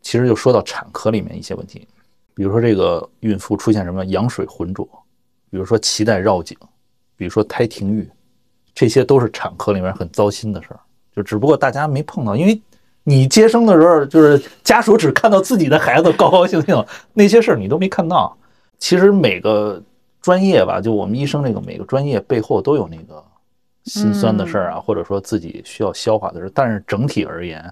[0.02, 1.87] 其实就说到产科里面一些问题，
[2.34, 4.88] 比如说这个孕妇出现什么羊水浑浊，
[5.50, 6.56] 比如说脐带绕颈，
[7.16, 8.08] 比如说胎停育，
[8.74, 10.80] 这些都是产科里面很糟心的事儿。
[11.14, 12.61] 就只不过大家没碰到，因为
[13.02, 18.37] 你接生的时候，就是家属只看到自己的孩子高高兴兴，那些事儿你都没看到。
[18.78, 19.82] 其实每个
[20.20, 23.24] 专业吧，就我们医生这个每个专业背后都有那个
[23.84, 26.52] 心酸的事儿啊，或者说自己需要消化的事儿。
[26.54, 27.68] 但是整体而言，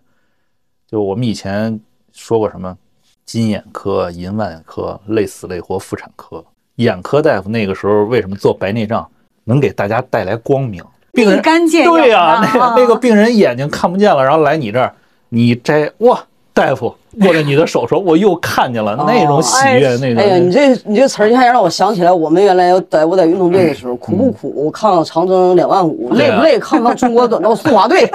[0.89, 1.79] 就我们以前
[2.17, 2.75] 说过什么
[3.27, 6.43] 金眼科、银腕科、累死累活妇产科，
[6.77, 9.07] 眼科大夫那个时候为什么做白内障，
[9.45, 10.83] 能给大家带来光明？
[11.13, 14.93] 病人立竿见对呀、啊那个那个病人眼睛看不见了，然后来你这儿，
[15.29, 16.19] 你摘哇，
[16.55, 20.23] 大夫握着你的手说，我又看见了，那种喜悦，那种。
[20.23, 24.71] 哎呀，你这你这词儿一下让我想起来，我们原来在我在运动队的时候，苦不苦？
[24.71, 26.59] 抗长征两万五，累不累？
[26.59, 28.11] 抗抗中国短道速滑队，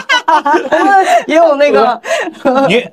[1.26, 2.00] 也有那个
[2.68, 2.86] 你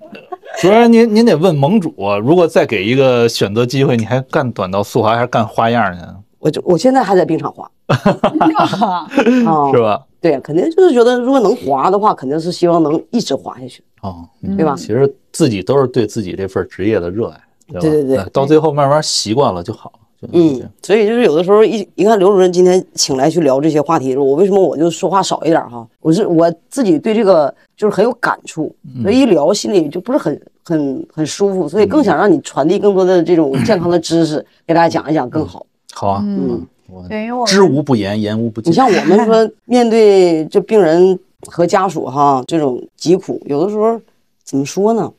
[0.60, 6.16] 主要，您您得问盟主啊，如果再给一个选择机会，你还干短道速滑还是干花样呢？
[6.40, 9.08] 我就我现在还在冰场滑啊，
[9.72, 10.02] 是吧？
[10.20, 14.76] 对，肯定就是觉得如果能滑的话，肯定是希望能一直滑下去，哦，对吧？
[14.76, 17.80] 其实自己都是对自己这份职业的热爱，对吧？
[17.82, 19.92] 对对到最后慢慢习惯了就好
[20.32, 25.88] 嗯，所以就是有的时候一一看刘主任今天请来去聊这些话题的时候，我为什么我就说话少一点哈？
[26.00, 35.66] 我是我自己对这个就是很有感触，所以一聊心里就不是很很很舒服，所以更想让你传递更多的这种健康的知识给大家讲一讲更好。
[35.92, 38.72] 好啊，嗯，我对，因为我知无不言，言无不尽。
[38.72, 44.00] 你像我们说 面对这病人和家属哈这种疾苦，有的时候
[44.44, 45.12] 怎么说呢？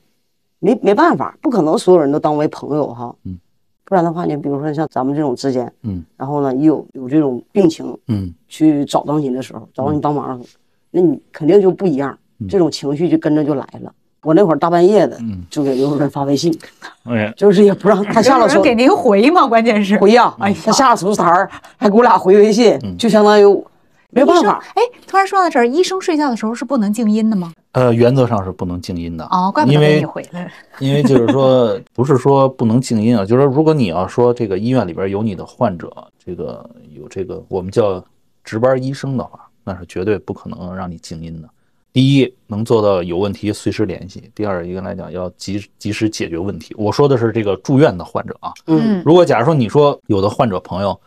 [0.60, 3.12] 没没办法，不可能所有人都当为朋友哈。
[3.24, 3.36] 嗯。
[3.92, 8.32] 不然的话，你比如说像咱们这种之间，嗯，然后呢，一有有这种病情，嗯。
[8.48, 10.58] 去找到你的时候，找到你帮忙的时候，
[10.90, 13.92] 那你肯定就不一样，这种情绪就跟着就来了。
[14.22, 15.44] 我那会儿大半夜的嗯。
[15.50, 16.58] 就给刘主任发微信，
[17.04, 19.46] 哎，就是也不让他下了手有人给您回吗？
[19.46, 19.98] 关键是。
[19.98, 22.96] 回呀，哎他下了手术台儿还给我俩回微信，嗯。
[22.96, 23.44] 就相当于
[24.12, 24.62] 没办法。
[24.74, 27.52] 哎，突然说到这儿，医生睡觉的时候是不能静音的吗？
[27.72, 29.24] 呃，原则上是不能静音的。
[29.30, 30.50] 哦，怪不得因为你回来了。
[30.78, 35.90] 因为就是说，不是说不能静音啊，就是说，如果你要说这个医院里边有你的患者，
[36.24, 38.04] 这个有这个我们叫
[38.44, 41.48] 值班医生的话，那是绝对不可能让你静音的。
[41.94, 46.74] 第一，能做到有问题随时联系；第二，一个来讲要及及时解决问题。
[46.78, 50.98] 我说的是这个住院的患者啊，嗯，如果假如说你说有的患者朋友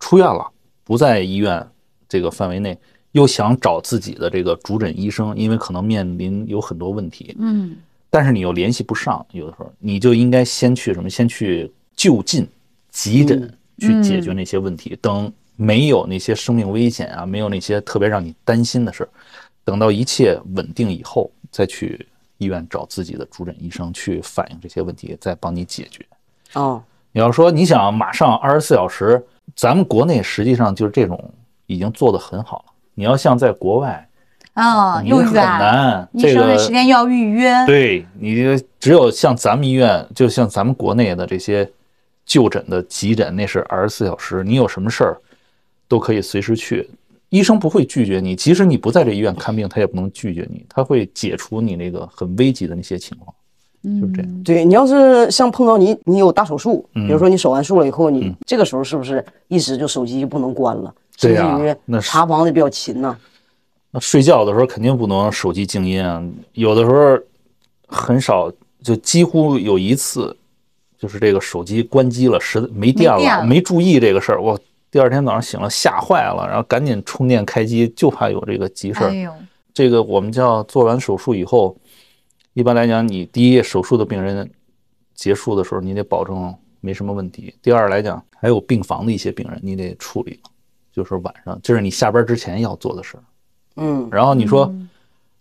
[0.00, 0.46] 出院了，
[0.84, 1.66] 不在医院
[2.14, 2.78] 这个范围内，
[3.10, 7.76] 又想找自己的这个主诊医生，因为可能面临有很多问题，嗯，
[8.08, 11.10] 但是你又联系不上，有的时候你就应该先去什么？
[11.10, 12.46] 先去就近
[12.90, 14.96] 急诊去解决那些问题。
[15.02, 19.08] 等没有那些生命危险啊，没有那些特别让你担心的事儿，
[19.64, 22.06] 等到一切稳定以后，再去
[22.38, 26.06] 医院找自己的主诊医生去反映这些问题，再帮你解决。
[26.52, 29.20] 哦，你要说你想马上二十四小时，
[29.56, 31.32] 咱们国内实际上就是这种
[31.66, 32.72] 已经做得很好了。
[32.94, 34.08] 你要像在国外，
[34.52, 36.08] 啊，又远，难。
[36.12, 37.52] 医这个生的时间要预约。
[37.66, 41.68] 对你只有像咱们医院，就像咱们国内的这些
[42.24, 45.18] 就诊的急诊，那是二十四小时，你有什么事儿
[45.88, 46.88] 都可以随时去，
[47.30, 53.34] 医生不会拒绝你，即使你不在这医院看病，他也不能拒绝你，他会解除你那个很危急的那些情况，
[54.00, 54.42] 就是这样。
[54.44, 60.94] 对你要是像碰到你，你有大手术，嗯比如说你手完术了以后，你嗯这个时候是不是一直就手机就不能关了？
[61.18, 63.16] 对呀那查房的比较勤呐。
[63.90, 66.22] 那睡觉的时候肯定不能手机静音啊，
[66.52, 67.18] 有的时候
[67.86, 70.36] 很少，就几乎有一次，
[70.98, 74.58] 就是这个手机关机了，实在没电了，没电了没注意这个事儿，我
[74.90, 79.32] 第二天早上醒了吓坏了，然后赶紧充电开机，就怕有这个急事儿。
[79.72, 81.76] 这个我们叫做完手术以后，
[82.52, 84.50] 一般来讲，你第一手术的病人
[85.14, 90.40] 结束的时候，你得保证没什么问题；第二来讲，还有病房的一些病人，你得处理，
[90.94, 93.22] 就是晚上，这是你下班之前要做的事儿。
[93.76, 94.72] 嗯，然后你说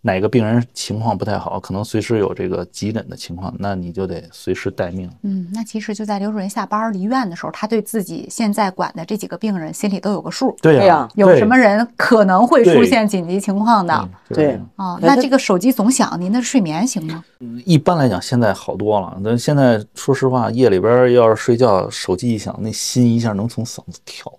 [0.01, 5.09] 哪个病人情况不太好，可能随时有这个急诊的情况，那你就得随时待命。
[5.21, 14.09] 嗯，那其实就在刘主任下班离院的时候，他对自己现在管的这几个病人心里都有个数，对对呀有什么人可能会出现紧急情况的。
[14.27, 17.23] 对哦，那这个手机总响，您的睡眠行吗？
[17.63, 19.17] 一般来讲现在好多了。
[19.23, 24.29] 但现在说实话，夜里边要是睡觉，手机一响，那心一下能从嗓子跳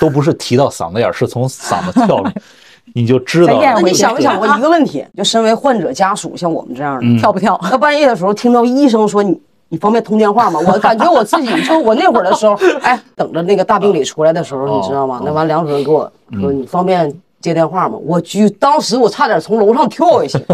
[0.00, 2.34] 都不是提到嗓子眼儿，是从嗓子跳出来，
[2.94, 5.04] 你就知道那你想没想过一个问题？
[5.16, 7.56] 就身为患者家属，像我们这样的，嗯跳不跳？
[7.70, 10.58] 到半夜的时候听到医生说你你方便通电话吗？
[10.66, 15.22] 我感觉我自己就我那会儿的时候，哎，等着那个大病理出来的时候，哦你知道吗哦？
[15.24, 17.96] 那完梁主任给我嗯说你方便接电话吗？
[18.04, 20.44] 我就当时我差点从楼上跳下去，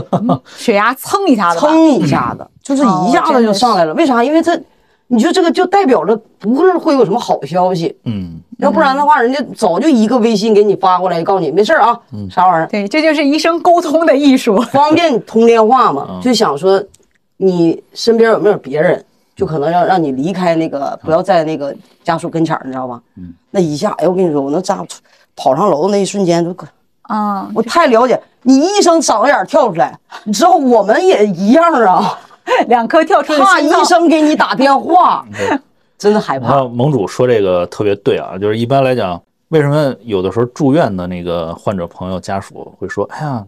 [0.58, 3.94] 血压蹭一下子吧，噌一下子，就是一下子就上来了。
[3.94, 4.22] 为啥？
[4.22, 4.54] 因为这，
[5.08, 12.28] 你说这个就代表着不是会有什么好消息，嗯，要不然的话，人家早就一个微信给你发过来，告诉你没事啊，嗯。
[12.30, 14.60] 啥玩意儿，对，这就是医生沟通的艺术。
[14.72, 16.82] 方便通电话嘛嗯，就想说
[17.36, 19.04] 你身边有没有别人，
[19.36, 23.00] 就可能要让你离开那个，不要在那个家属跟前儿，你知道吧？
[23.16, 24.84] 嗯，那一下，哎，我跟你说，我能咋
[25.36, 26.66] 跑上楼那一瞬间，都可
[27.02, 32.18] 啊，我太了解你医生嗓子眼跳出来，你知道我们也一样啊，
[32.68, 33.70] 两颗跳出来怕医。
[33.84, 35.26] 生给你打电话，
[35.98, 36.48] 真的害怕。
[36.48, 43.44] 看盟主说这个特别对啊，就是一般来讲，为什么有的时候住院的那个患者朋友家属会说，哎呀，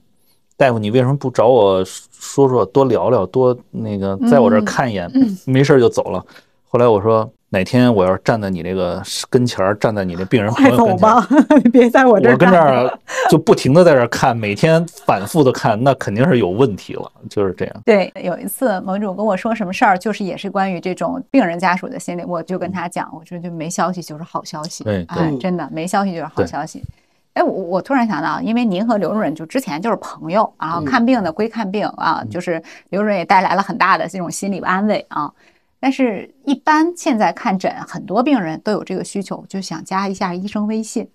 [0.56, 5.10] 大夫你为什么不找我说说，多聊聊，多那个在我这儿看一眼，
[5.44, 6.24] 没事就走了。
[6.68, 11.22] 后来我说哪天我要是站在你那个跟前儿，站在你那病人 朋友跟前儿，
[11.72, 12.98] 别在我这儿我跟这儿
[13.30, 17.74] 就不停的在这儿看，每天反复的看，那肯定是有问题了，就是这样。
[17.86, 26.84] 对，有一次盟主跟我说什么事儿，就是也是关于这种病人家属的心理，我就跟他讲，我说就没消息就是好消息，对哎，真的没消息就是好消息。
[27.32, 35.32] 哎，我我突然想到，因为您和刘主任就之前就是朋友，然后看病的归看病啊，就是刘主任也带来了很大的这种心理安慰啊。
[35.80, 41.08] 但是，一般现在看诊，很多病人都有这个需求，就想加一下医生微信，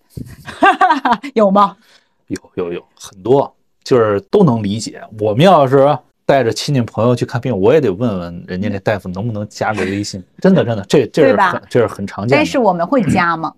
[1.35, 1.75] 有吗？
[2.27, 5.01] 有有有很多，就是都能理解。
[5.19, 10.23] 我们要是带着亲戚朋友去看病，我也得问问人家那大夫能不能加个微信。
[10.39, 12.57] 真的真的，这这是很这是很常见但是。
[12.57, 13.53] 我们会加吗？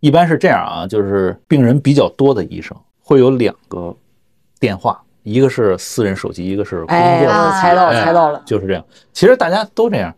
[0.00, 3.96] 一般是这样啊，就是病人比较多的医生会有两个
[4.60, 8.40] 电话，一个是私人手机，一个是工哎，作的啊我猜到了，哎猜到了。
[8.46, 8.84] 就是这样。
[9.12, 10.14] 其实大家都这样，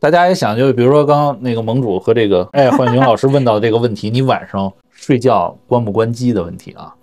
[0.00, 6.94] 大家也想，就比如说刚刚那个盟主和这个哎 焕雄老师问到这个问题，你晚上睡觉关不关机的问题啊，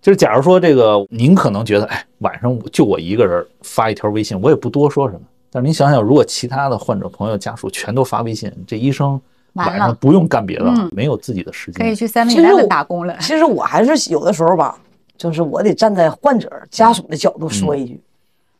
[0.00, 5.20] 就是假如说这个，您可能觉得，哎，晚上就我一个人发一条微信，我也不多说什么。
[5.50, 9.20] 但是您想想，如果其他的患者朋友家属全都发微信，这医生
[9.54, 11.84] 晚上不用干别的，嗯没有自己的时间。
[11.84, 13.14] 可以去我 Eleven 打工了。
[13.20, 14.78] 其实我还是有的时候吧，
[15.18, 18.00] 就是我得站在患者家属的角度说一句，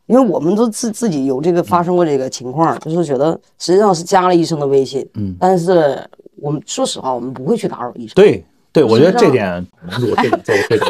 [0.07, 5.97] 因为我们都自自己有这个发生过这个情况，就是觉得实际上是加了医生的微信，嗯但是
[6.35, 10.87] 我们说实话，我们不会去打扰医生，对对，我觉得是这点盟主这点做的非常。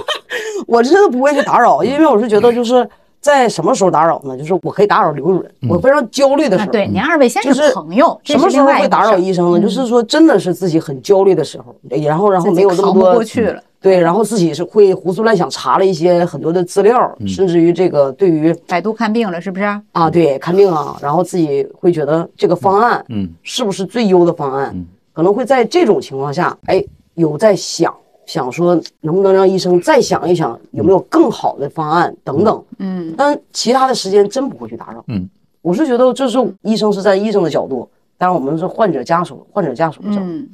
[0.67, 2.87] 我真的不会去打扰，因为我是觉得就是
[3.21, 4.37] 在什么时候打扰呢？
[4.37, 9.59] 就是我可以打扰刘主任，我非常焦虑的时啊，候，对，您二位先就是朋友，这什么时候会打扰医生呢？
[9.59, 13.63] 就是说真的是自己很焦虑的时候，然后然后没有那么多过去了。
[13.81, 19.63] 对，然后自己是会胡思乱想，查了一些很多的资料，甚至于这个对于百度看病了，是不是？
[19.93, 23.29] 啊，对看病啊，然后自己会觉得这个方案嗯。
[23.41, 24.85] 是不是最优的方案，嗯。
[25.13, 26.83] 可能会在这种情况下，哎，
[27.15, 27.93] 有在想
[28.25, 35.03] 想说能不能让医生再想一想有没有更好的方案等等，嗯，但其他的时间真不会去打扰。
[35.07, 35.27] 嗯，
[35.61, 40.49] 我是觉得这是医生是在医生的角度，当然我们是患者家属，患者家属的角度，嗯，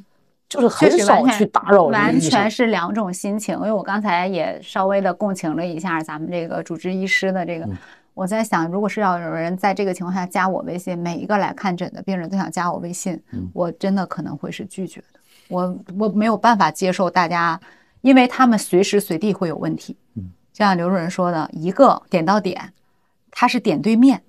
[0.48, 2.50] 就是很少去打扰完全。
[2.50, 3.54] 是两种心情。
[3.56, 7.76] 因为我刚才也稍微的共情了一下咱们这个主治医师的这个，嗯
[8.14, 15.20] 我在想，如果是要有人在这个情况下加我微信，每一个来看诊的病人都想加我微信，嗯我真的可能会是拒绝的。
[15.48, 17.60] 我我没有办法接受大家，
[18.00, 19.94] 因为他们随时随地会有问题。
[20.14, 22.72] 嗯，就像刘主任说的，一个点到点，
[23.30, 24.22] 他是点对面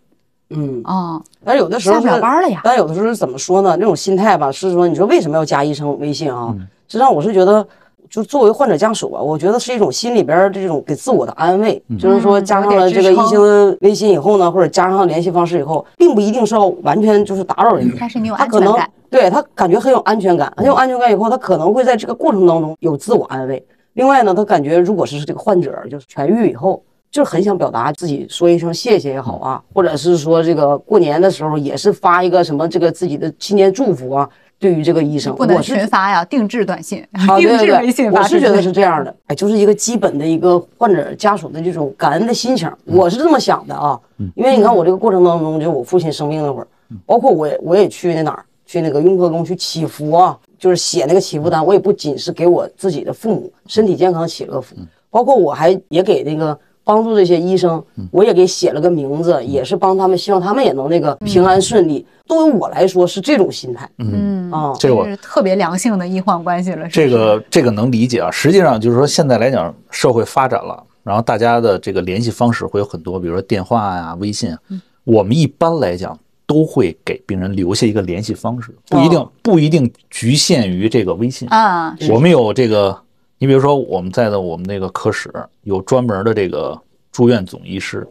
[0.50, 2.62] 嗯，啊、但是有的时候下不了班了呀。
[2.64, 3.76] 但有的时候是怎么说呢？
[3.80, 6.54] 那种心态吧，是说你说为什么要加医生微信啊？
[6.58, 7.68] 嗯实际上我是觉得，
[8.10, 23.62] 就作为患者家属吧，我觉得是一种心里边这种给自我的安慰，嗯就是说加上了这个医生的微信以后呢，或者加上联系方式以后，并不一定是要完全就是打扰人家，但是你有他可能安全感，对他感觉很有安全感，很有安全感以后，他可能会在这个过程当中有自我安慰。
[23.96, 34.30] 另外呢，他感觉如果是这个患者就是痊愈以后，就是很想表达自己说一声谢谢也好啊，或者是说这个过年的时候也是发一个什么这个自己的新年祝福啊，
[34.60, 44.00] 对于这个医生，不能群发呀，定制短信，啊， 定制微信，发我是觉得是这样的，哎，就是一个基本的一个患者家属的这种感恩的心情，我是这么想的啊。
[44.36, 46.68] 因为你看我这个过程当中，就我父亲生病那会儿，
[47.06, 54.76] 包括我也我也去那哪儿，去那个雍和宫去祈福啊，就是写那个祈福单，我也不仅是给我自己的父母身体健康祈了个福，
[55.10, 56.58] 包括我还也给那个。
[56.88, 62.06] 帮助这些医生，我也给写了个名字，也是帮他们，希望他们也能那个平安顺利。
[62.26, 64.74] 对于我来说是这种心态嗯啊。
[64.80, 66.90] 这我是特别良性的医患关系了。
[66.90, 68.32] 是这个这个能理解啊。
[68.32, 74.58] 实际上就是说，现在来讲，社会发展了，然后大家的这个联系方式会有很多，比如说电话呀、微信啊。
[75.04, 81.48] 我们一般来讲都会给病人留下一个联系方式，不一定哦不一定局限于这个微信。
[81.50, 82.98] 啊，我们有这个，
[83.38, 85.32] 你比如说我们在的我们那个科室
[85.64, 86.80] 有专门的这个
[87.12, 88.08] 住院总医师，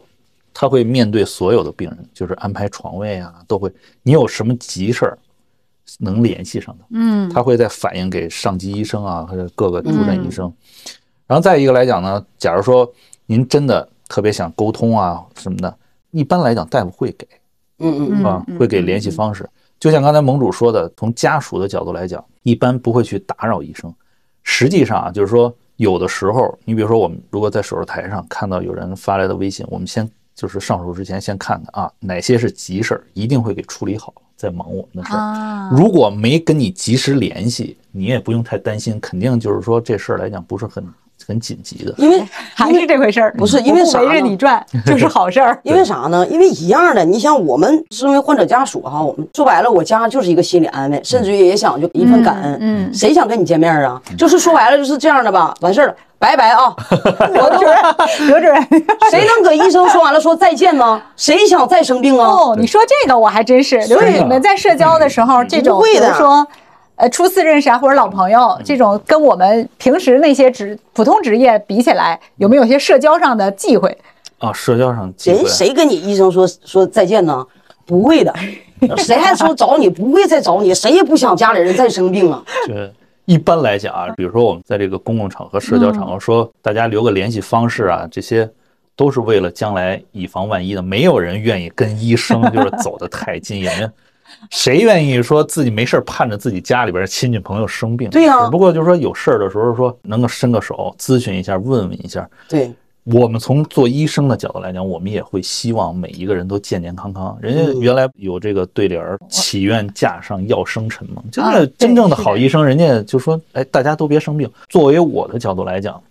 [0.53, 3.71] 他会面对所有的病人，就是安排床位啊，都会。
[4.03, 5.17] 你有什么急事儿
[5.99, 10.51] 能联系上他，嗯，他会再反映给上级医生啊，或者各个主任医生。
[11.25, 12.91] 然后再一个来讲呢，假如说
[13.25, 15.77] 您真的特别想沟通啊什么的，
[16.11, 17.27] 一般来讲大夫会给。
[17.79, 19.47] 嗯嗯嗯，会给联系方式。
[19.79, 23.93] 就像刚才盟主说的，从家属的角度来讲，一般不会去打扰医生。
[24.49, 35.19] 实际上啊，就是说有的时候，你比如说我们如果在手术台上看到有人发来的微信，我们先就是上手之前先看看啊，哪些是急事儿，一定会给处理好，再忙我们的事儿。
[35.19, 40.81] 啊，如果没跟你及时联系，你也不用太担心，肯定就是说这事儿来讲不是很
[41.25, 41.93] 很紧急的。
[41.97, 42.21] 因为
[42.53, 45.59] 还是这回事儿，不是因为围着你转就是好事儿。
[45.63, 46.25] 因为啥呢？
[46.29, 52.53] 因为一样的，你想我们身为患者家属哈，我们说白了，我家就是一个心理安慰，甚至于也想就一份感恩。
[52.61, 54.01] 嗯嗯谁想跟你见面啊？
[54.17, 56.75] 就是说白了就是这样的吧，完事儿了，拜拜啊！
[57.33, 57.75] 刘主任
[58.27, 58.55] 刘主任，
[59.11, 61.01] 谁能搁医生说完了说再见吗？
[61.15, 62.25] 谁想再生病啊？
[62.27, 66.47] 哦，你说这个我还真是，刘主任，你们在社交的时候，这种会的如说。
[66.97, 73.95] 呃，初次认识啊，或者老朋友，这种跟我们平时那些职普通职业比起来，有没有一些社交上的忌讳？
[74.39, 77.45] 啊，社交上机人，谁跟你医生说说再见呢？
[77.85, 78.33] 不会的，
[78.97, 79.87] 谁还说找你？
[79.87, 82.43] 不会再找你，谁也不想家里人再生病啊。
[82.65, 82.91] 这
[83.25, 88.49] 一般来讲啊，比如说我们在这个公共场合、社交场合说大家留个联系方式啊，这些
[88.95, 90.81] 都是为了将来以防万一的。
[90.81, 93.87] 没有人愿意跟医生就是走得太近，也没
[94.49, 98.09] 谁愿意说自己没事儿盼着自己家里边亲戚朋友生病。
[98.09, 102.29] 对呀只不过就是说有事儿的时候说能够伸个手咨询一下、问问一下。
[102.47, 102.71] 对，
[103.03, 107.37] 我们从做医生的角度来讲，我们也会希望每一个人都健健康康。
[107.41, 116.01] 人嗯家原来有这个对联儿“祈愿架上药生辰”嘛，就啊是真正的好医生，人家就说：“哎，大家都别生病。”作为我的角度来讲，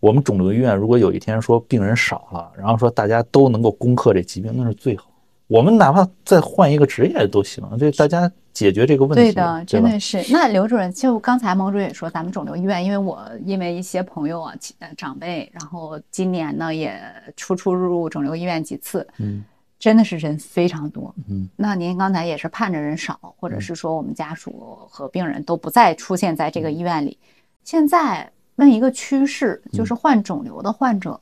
[0.00, 5.04] 我们肿瘤医院如果有一天说病人少了，然后说大家都能够攻克这疾病，那是最好。
[5.48, 10.24] 我们哪怕再换一个职业都行，这大家解决这个问题，对的，真的是。
[10.32, 17.00] 那刘主任，就刚才毛主任也说，咱们肿瘤医院，因为我因为一些朋友啊、呃长辈，然后今年呢也
[17.36, 19.44] 出出入入肿瘤医院几次，嗯，
[19.78, 21.14] 真的是人非常多。
[21.28, 27.16] 嗯，那您刚才也是盼着人少，或者是说我们家属和病人都不再出现在这个医院里。
[27.62, 31.20] 现在问一个趋势，就是患肿瘤的患者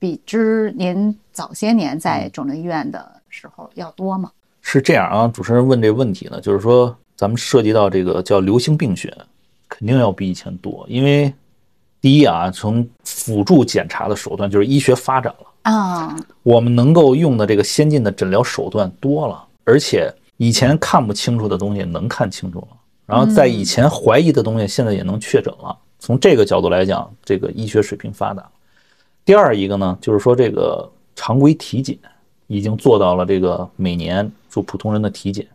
[0.00, 4.30] 比之您早些年在肿瘤医院的时候要多吗？
[4.60, 9.12] 是这样啊，主持人问这个问题呢，就是说咱们涉及到这个叫流行病学，
[9.68, 11.32] 肯定要比以前多，因为
[12.00, 22.76] 第一啊，从辅助检查的手段就是医学发展了，啊，我们能够用的这个先进的诊疗手段多了，而且以前看不清楚的东西能看清楚了，
[23.06, 25.76] 然后在以前怀疑的东西现在也能确诊了。
[25.98, 28.50] 从这个角度来讲，这个医学水平发达了。
[29.24, 31.96] 第二一个呢，就是说这个常规体检
[32.52, 35.46] 已经做到了这个每年做普通人的体检，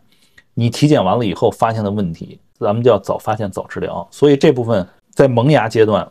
[0.52, 4.04] 你体检完了以后发现的问题，咱们叫早发现早治疗。
[4.10, 6.04] 所以这部分在萌芽阶段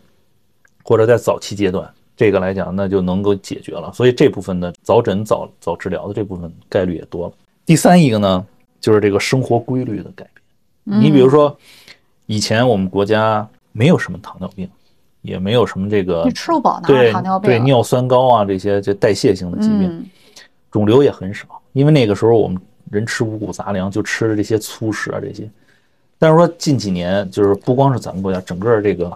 [0.85, 3.91] 或者在早期阶段，这个来讲那就能够解决了。
[3.91, 7.33] 所以这部分的早诊早早治疗的这部分概率也多了。
[7.65, 8.45] 第三一个呢，
[8.79, 10.25] 就是这个生活规律的改
[10.85, 11.01] 变。
[11.01, 11.53] 你比如说，
[12.27, 14.69] 以前我们国家没有什么糖尿病，
[15.21, 17.49] 也没有什么这个你吃不饱哪有对糖尿病？
[17.49, 20.05] 对尿酸高啊这些这代谢性的疾病，嗯
[20.72, 22.59] 肿瘤也很少，因为那个时候我们
[22.89, 25.49] 人吃五谷杂粮，就吃的这些粗食啊这些。
[26.20, 29.11] 但是说近几年，就是不光是咱们国家，整个这个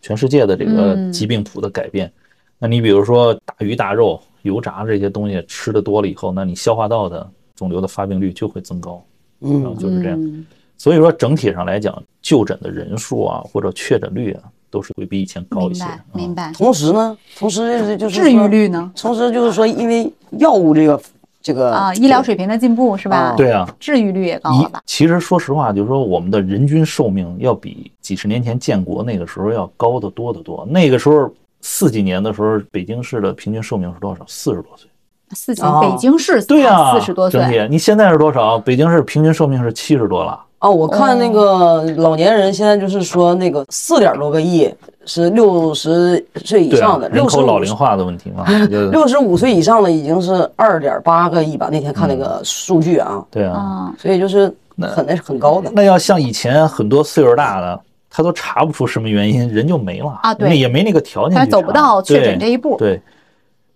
[0.00, 2.12] 全世界的这个嗯疾病谱的改变。
[2.58, 9.04] 那你比如说大鱼大肉、油炸这些东西吃的多了以后，那你消化道的肿瘤的发病率就会增高，
[9.40, 10.18] 然后嗯，就是这样。
[10.20, 10.46] 嗯
[10.76, 14.42] 所以说整体上来讲，就诊的人数啊或者确诊率啊
[14.74, 15.84] 都是会比以前高一些。
[15.84, 16.52] 明白明啊白。
[16.52, 18.90] 同时呢，同时就是就是治愈率呢？
[18.96, 21.00] 同时就是说，因为药物这个
[21.40, 23.16] 这个啊，医疗水平的进步是吧？
[23.16, 24.82] 啊对啊，治愈率也高了吧？
[24.84, 30.66] 其实说实话，就是说我们的人均寿命要比几十年前建国那个时候要高得多得多。
[30.68, 34.24] 那个时候四几年的时候，北京市的平均寿命是多少？
[34.26, 34.90] 四十多岁。
[35.30, 38.58] 四级哦北京市对呀、四十多岁整，体你现在是多少？
[38.58, 40.43] 北京市平均寿命是七十多了。
[40.64, 44.72] 哦，我看那个老年人现在就是说那个四点多个亿
[45.04, 51.68] 是六十岁以上的，，人六十五口老龄化的问题嘛， 就是六十五岁以上的已经是二点八个亿吧？
[51.70, 53.54] 那天看那个数据啊，对啊。
[53.58, 54.46] 嗯，所以就是
[54.80, 55.70] 很那是很高的。
[55.74, 57.78] 那要像以前很多岁数大的，
[58.10, 62.78] 他都查不出什么原因，人就没了啊对那也没那个条件去查，他走不到确诊这对一步。
[62.78, 62.98] 对，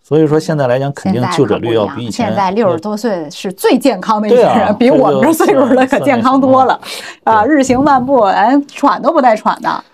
[0.08, 6.80] 所以说现在来讲，肯定就诊率要比以前现在六十多岁是最健康的一批对啊人， 比我们这岁数的可健康多了
[7.24, 7.44] 啊！
[7.44, 9.84] 日行万步，连，喘都不带喘的。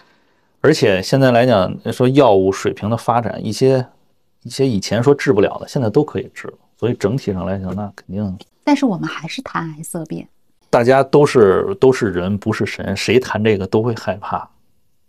[0.60, 3.84] 而且现在来讲，说药物水平的发展，一些
[4.44, 6.54] 一些以前说治不了的，现在都可以治了。
[6.78, 10.28] 所以整体上来讲，那肯定但是我们还是谈癌色变，
[10.70, 14.48] 大家都是都是人，不是神，谁谈这个都会害怕。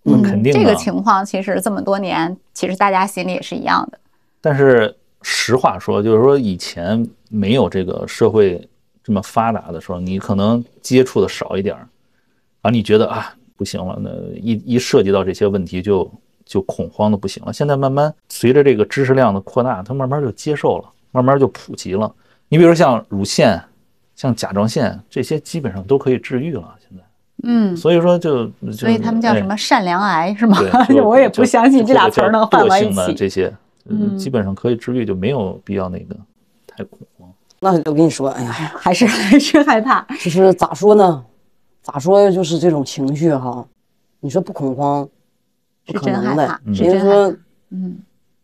[0.02, 4.00] 那肯定这个情况其实这么多年，其实大家心里也是一样的。
[4.46, 8.62] 但是实话说，就是说以前没有这个社会
[9.04, 11.80] 这么发达的时候，你可能接触的少一点儿，
[12.62, 16.12] 然后你觉得啊不行了，那一一涉及到这些问题就
[16.46, 17.52] 就恐慌的不行了。
[17.52, 22.14] 现在慢慢随着这个知识量的扩大，它慢慢就接受了，慢慢就普及了。
[22.48, 23.60] 你比如像乳腺、
[24.16, 26.76] 像甲状腺这些，基本上都可以治愈了。
[26.80, 27.04] 现在，
[27.46, 30.60] 嗯，所以说就就所以他们叫哎什么善良癌是吗，？
[31.04, 33.14] 我也不相信这俩词儿能放到一起。
[33.16, 33.58] 这些，呃
[33.90, 36.16] 嗯基本上可以治愈，就没有必要那个
[36.68, 37.32] 太恐慌。
[37.60, 41.24] 那我跟你说，哎呀，还是 还是害怕，就是咋说呢？
[41.82, 43.66] 咋说就是这种情绪哈，
[44.20, 45.08] 你说不恐慌，
[45.86, 47.38] 不可能的真害怕，，是因为真害说怕。
[47.70, 47.98] 嗯，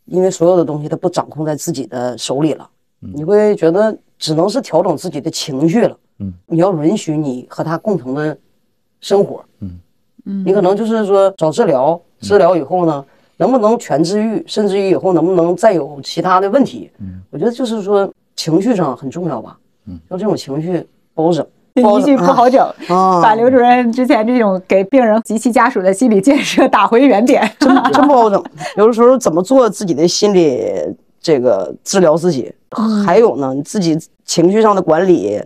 [0.05, 2.69] 因为所有的东西它不掌控在自己的手里了，
[3.01, 5.97] 嗯你会觉得只能是调整自己的情绪了。
[6.19, 8.37] 嗯，你要允许你和他共同的
[8.99, 9.43] 生活。
[9.59, 9.79] 嗯
[10.25, 13.03] 嗯你可能就是说找治疗，治疗以后呢，
[13.41, 16.91] 能不能全治愈，甚至于以后能不能再有其他的问题？
[16.99, 19.57] 嗯，我觉得就是说情绪上很重要吧。
[19.87, 20.85] 嗯，要这种情绪
[21.15, 21.43] 不好整，
[21.81, 27.41] 好一句不好整，啊，把刘主任之前这种给病人及其家属的心理建设打回原点。
[27.59, 28.43] 真真不好整。
[28.77, 30.63] 有的时候怎么做自己的心理
[31.19, 32.53] 这个治疗自己，
[33.03, 35.41] 还有呢，你自己情绪上的管理，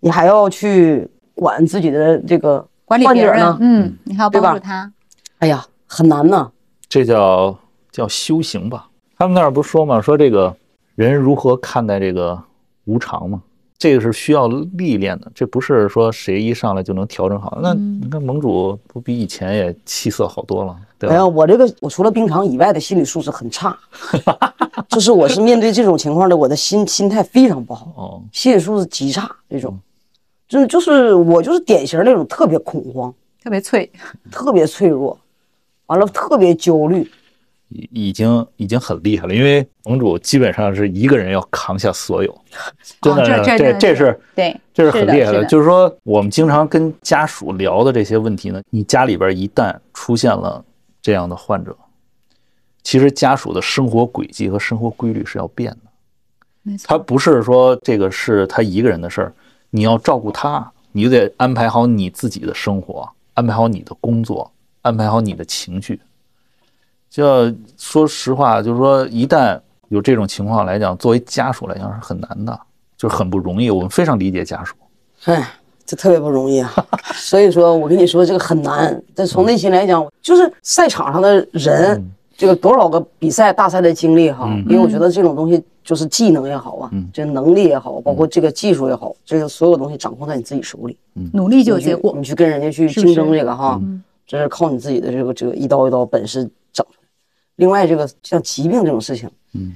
[0.00, 3.58] 你还要去管自己的这个管理别人患者呢，。
[3.60, 4.90] 嗯，你还要帮助他。
[5.40, 6.50] 哎呀，很难呐。
[6.88, 7.58] 这叫
[7.90, 8.88] 叫修行吧。
[9.16, 10.54] 他们那儿不是说嘛，说这个
[10.94, 12.40] 人如何看待这个
[12.84, 13.42] 无常嘛？
[13.76, 17.58] 这个是需要历练的，这不是说谁一上来就能调整好。
[17.62, 21.26] 那嗯你看盟主不比以前也气色好多了，对哎呀，吧？
[21.28, 23.78] 我这个我除了冰场以外的心理素质很差，
[24.90, 29.78] 就是我是面对这种情况的，我的心心态非常不好，哦，心理素质极差这种，
[30.48, 33.88] 就是就是我就是典型那种特别恐慌、特别脆，
[34.32, 35.16] 特别脆弱，
[35.88, 37.10] 完了特别焦虑，
[37.68, 42.32] 已已经已经很厉害了，因为盟主基本上是一个人要扛下所有，
[43.02, 45.44] 真的，哦这这这这这是对，这是很厉害是的。
[45.46, 50.64] 就是说，我们经常跟家属聊的这些问题呢，你家里边一旦出现了
[51.02, 51.76] 这样的患者，
[52.82, 55.78] 其实家属的生活轨迹和生活规律是要变的。
[56.62, 59.32] 没错，他不是说这个是他一个人的事儿，
[59.70, 64.50] 你要照顾他，你就得安排好你自己的生活，安排好你的工作，
[64.82, 66.00] 安排好你的情绪。
[67.10, 69.58] 就要说实话，就是说，一旦
[69.88, 72.58] 有这种情况来讲，作为家属来讲是很难的，
[72.96, 73.70] 就是很不容易。
[73.70, 74.74] 我们非常理解家属。
[75.24, 75.48] 哎，
[75.86, 76.72] 这特别不容易啊。
[77.14, 90.96] 所以说我跟你说这个很难，但从内心来讲，就是赛场上的人，这个多少个比赛大赛的经历哈，因为我觉得这种东西就是技能也好啊，这能力也好，包括这个技术也好，这个所有东西掌控在你自己手里。
[91.32, 92.22] 努力就有结果你。
[92.22, 93.80] 去跟人家去竞争这个哈，
[94.28, 97.08] 这是靠你自己的这个这个一刀一刀本事整出来。
[97.56, 99.74] 另外，这个像疾病这种事情，嗯，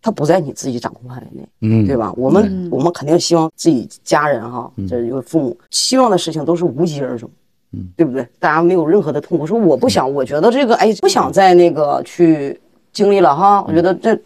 [0.00, 2.10] 它不在你自己掌控范围内，嗯对吧？
[2.16, 7.30] 我们我们肯定希望自己家人哈，这有父母希望的事情都是无疾而终，
[7.72, 8.26] 嗯，对不对？
[8.40, 12.58] 大家没有任何的痛苦，说我不想，我觉得这个哎不想再那个去
[12.92, 14.18] 经历了哈，我觉得这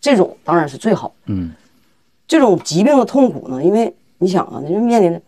[0.00, 1.14] 这种当然是最好。
[1.26, 1.52] 嗯
[2.26, 5.20] 这种疾病的痛苦呢，因为你想啊，你就面临着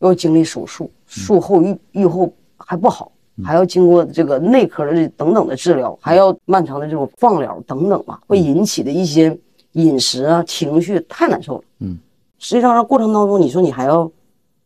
[0.00, 3.10] 要经历手术，术后愈愈后还不好，
[3.44, 9.36] 还要经过这个内科的这等等的治疗，还要漫长的这种放疗等等吧，会引起的一些
[9.72, 11.64] 饮食啊、情绪太难受了。
[11.80, 11.98] 嗯，
[12.38, 14.10] 实际上这过程当中，你说你还要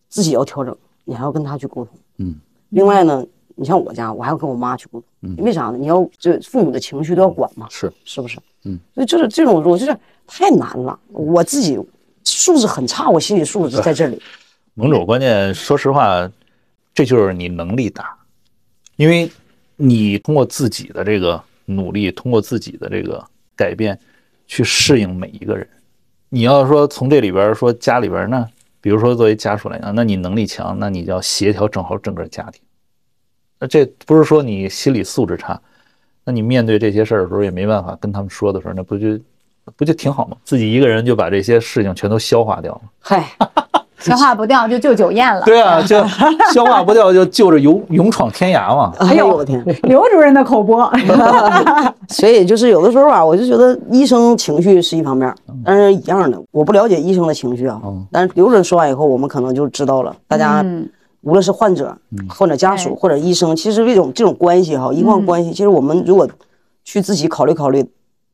[0.09, 1.99] 自己要调整，你还要跟他去沟通。
[2.19, 2.35] 嗯，
[2.71, 5.77] 另外呢，你像我家，我还要跟我妈去沟通，因为啥呢？
[5.77, 7.67] 你要这父母的情绪都要管嘛。
[7.71, 8.39] 是是不是？
[8.65, 9.97] 嗯，所以就是这种，我就是
[10.27, 10.99] 太难了。
[11.09, 11.79] 我自己
[12.25, 14.21] 素质很差，我心理素质在这里。
[14.75, 16.29] 盟主，关键说实话，
[16.93, 18.17] 这就是你能力大，
[18.97, 19.31] 因为
[19.77, 23.25] 你通过自己的这个努力，通过自己的这个
[23.57, 23.99] 改变，
[24.47, 25.67] 去适应每一个人。
[26.29, 28.49] 你要说从这里边说家里边呢，
[28.81, 32.61] 比如说作为家属来讲，那你能力强，那你就要协调整好整个家庭。
[33.59, 35.61] 那这不是说你心理素质差，
[36.25, 39.19] 那你面对这些事儿的时候也没办法跟他们说的时候，那不就
[39.77, 40.37] 不就挺好吗？
[40.45, 42.83] 自己一个人就把这些事情全都消化掉了。
[43.01, 43.31] 嗨，
[44.11, 45.43] 消化不掉就就酒宴了。
[45.43, 45.97] 对啊，就
[46.53, 48.93] 消化不掉就就着勇勇闯天涯嘛。
[48.99, 49.65] 哎呦我的天！
[49.85, 50.91] 刘主任的口播，
[52.09, 55.33] 所以就是有的时候吧，我就觉得医生情绪是一方面，
[55.65, 57.81] 但是一样的，我不了解医生的情绪啊。
[57.85, 60.89] 嗯但是刘主任说完以后，我们可能就知道了，大家嗯
[61.23, 61.97] 无论是患者、
[62.29, 66.29] 患者家属或者医生，其实这种这种关系哈，医患关系，其实我们如果
[66.85, 67.85] 去自己考虑考虑，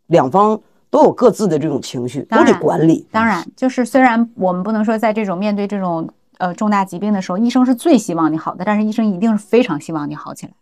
[0.08, 0.58] 两方
[0.90, 3.06] 都有各自的这种情绪，都得管理。
[3.10, 10.52] 当然，就是虽然我们不能说在这种面对这种呃重大疾病的时候，医生是最希望你好的，但是医生一定是非常希望你好起来，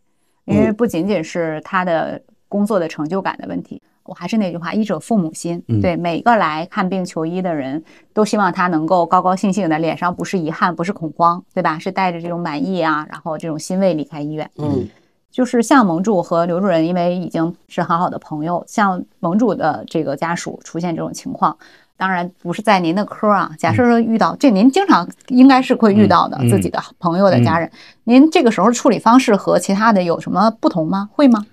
[0.44, 3.80] 因为不仅仅是他的工作的成就感的问题。
[4.04, 5.62] 我还是那句话，医者父母心。
[5.82, 11.78] 对每个来看病求医的人，都希望他能够高高兴兴的，脸上不是遗憾，不是恐慌，对吧？
[11.78, 14.50] 是带着这种满意啊，然后这种欣慰离开医院。
[14.56, 14.88] 嗯，
[15.30, 21.56] 就是像盟主和刘主任，因为已经是很好的朋友，像盟主的这个家属出现这种情况，
[21.96, 23.50] 当然不是在您的科啊。
[23.58, 27.70] 假设说遇到这，您经常应该是会遇到的嗯自己的朋友的家人，
[28.04, 31.08] 您这个时候处理方式和其他的有什么不同吗？
[31.12, 31.44] 会吗？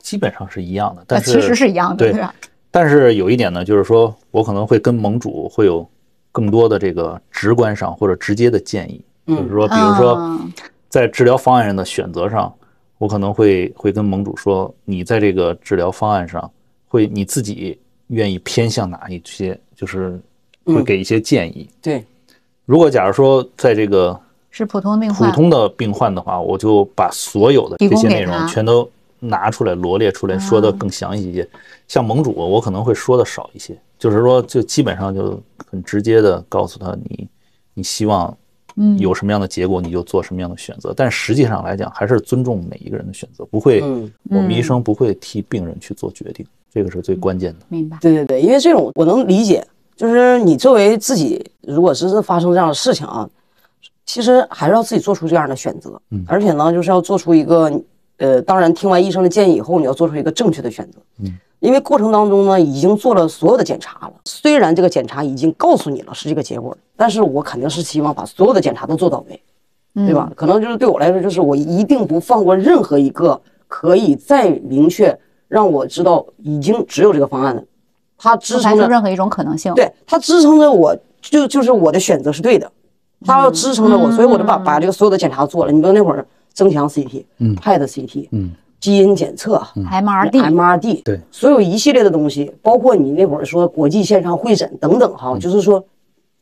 [0.00, 2.24] 基本上是一样的，呃，但是其实是一样的，对？
[2.70, 5.86] 但是有一点呢，就是说我可能会跟盟主会有
[6.30, 10.52] 更多的这个直观上或者直接的建议，嗯就是说，比如说嗯
[10.88, 12.52] 在治疗方案上的选择上，
[13.02, 16.48] 我可能会会跟盟主说，你在这个治疗方案上
[16.86, 17.76] 会你自己
[18.06, 20.10] 愿意偏向哪一些，就是
[20.64, 21.68] 会嗯给一些建议。
[21.82, 22.04] 对，
[22.64, 24.16] 如果假如说在这个
[24.52, 28.88] 是普通病患，普通的病患的话，我就把所有的这些内容全都
[29.18, 31.48] 拿出来罗列出来，说的更详细一些。
[31.88, 37.28] 像盟主，我可能会说的少一些，就是说，就基本上就很直接的告诉他你
[37.74, 38.32] 你希望
[38.76, 40.92] 嗯有什么样的结果，你就做什么样的选择。
[40.96, 47.66] 但实际上来讲，还是尊重每一个人的选择，不会，嗯我们医生不会替病人去做决定，这个是最关键的。
[47.68, 47.98] 明白？
[48.00, 49.66] 对对对，因为这种我能理解，
[49.96, 53.28] 就是你作为自己，如果是发生这样的事情啊，
[54.06, 57.70] 其实还是要自己做出这样的选择，嗯而且呢，就是要做出一个，
[58.18, 60.98] 呃，当然听完医生的建议以后，你要做出一个正确的选择。
[61.18, 64.12] 嗯，因为过程当中呢，已经做了所有的检查了。
[64.24, 69.40] 虽然这个检查已经告诉你了是这个结果，但是我肯定是希望把所有的检查都做到位，
[69.94, 70.28] 对吧？
[70.34, 77.64] 可能就是对我来说，就是我一定不放过任何一个可以再明确让我知道已经只有这个方案的，
[78.18, 79.72] 它支撑着任何一种可能性。
[79.74, 82.68] 对，它支撑着我，就就是我的选择是对的，
[83.24, 85.70] 它要支撑着我，所以我就把把这个所有的检查做了。
[85.70, 88.50] 你比如那会儿增强 CT、嗯 PET CT、嗯
[88.82, 91.20] 基因检测、，MRD，MRD，对。
[91.30, 95.82] 所有一系列的东西，包括你那会儿说国际线上会诊等等哈，就是说，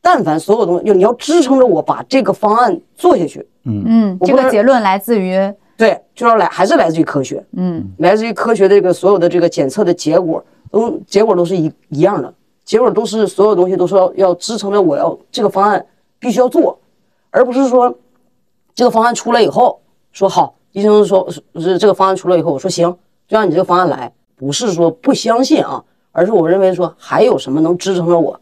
[0.00, 3.84] 但凡所有东西，就你要支撑着我把这个方案做下去，嗯。
[3.86, 5.36] 嗯，这个结论来自于，
[5.76, 7.92] 对，就要来还是来自于科学，嗯。
[7.98, 12.32] 来自于科学的这个所有的这个检测的结果，都结果都是一一样的，
[12.64, 15.84] 结果都是所有东西都是要要支撑着我要这个方案
[16.18, 16.78] 必须要做，
[17.30, 17.94] 而不是说
[18.74, 19.78] 这个方案出来以后
[20.10, 22.96] 说好，医生说是这个方案出来以后，我说行，
[23.26, 28.40] 就按你这个方案来，不是说不相信啊，而是我认为说还有什么能支撑着我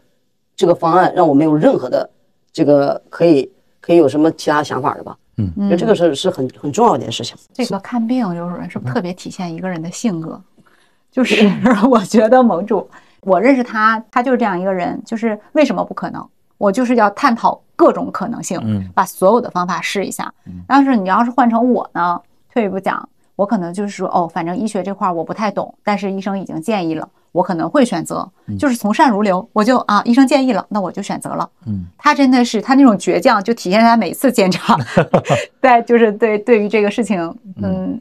[0.55, 2.09] 这个方案，让我没有任何的
[2.51, 5.17] 这个可以可以有什么其他想法的吧？
[5.37, 7.35] 嗯就这个是是很很重要的一件事情。
[7.53, 10.41] 这个看病，刘主任是不是特别体现一个人的性格？
[11.09, 11.49] 就是
[11.89, 12.87] 我觉得盟主，
[13.21, 15.01] 我认识他，他就是这样一个人。
[15.05, 16.29] 就是为什么不可能？
[16.59, 20.31] 我就是要探讨各种可能性，嗯把所有的方法试一下。
[20.67, 22.21] 但是你要是换成我呢，
[22.53, 28.29] 退一步讲，我可能就是说，哦，反正医学这块儿我不太懂，但是医生已经建议了，我可能会选择，
[28.59, 31.49] 就是从善如流，我就啊，医生建议了，那我就选择了。
[31.65, 34.77] 嗯，他真的是他那种倔强，就体现在他每次检查，
[35.61, 37.97] 在就是对对于这个事情，嗯，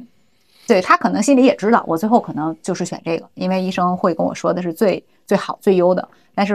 [0.66, 6.54] 对他可能心里也知道，我最后可能就是选这个，因为医生会跟我说的是最最好最优的，但是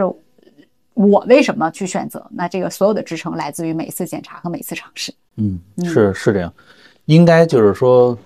[0.94, 2.24] 我为什么去选择？
[2.30, 5.12] 那这个所有的支撑来自于每次检查和每次尝试。
[5.36, 6.52] 嗯，是是这样，
[7.06, 8.16] 应该就是说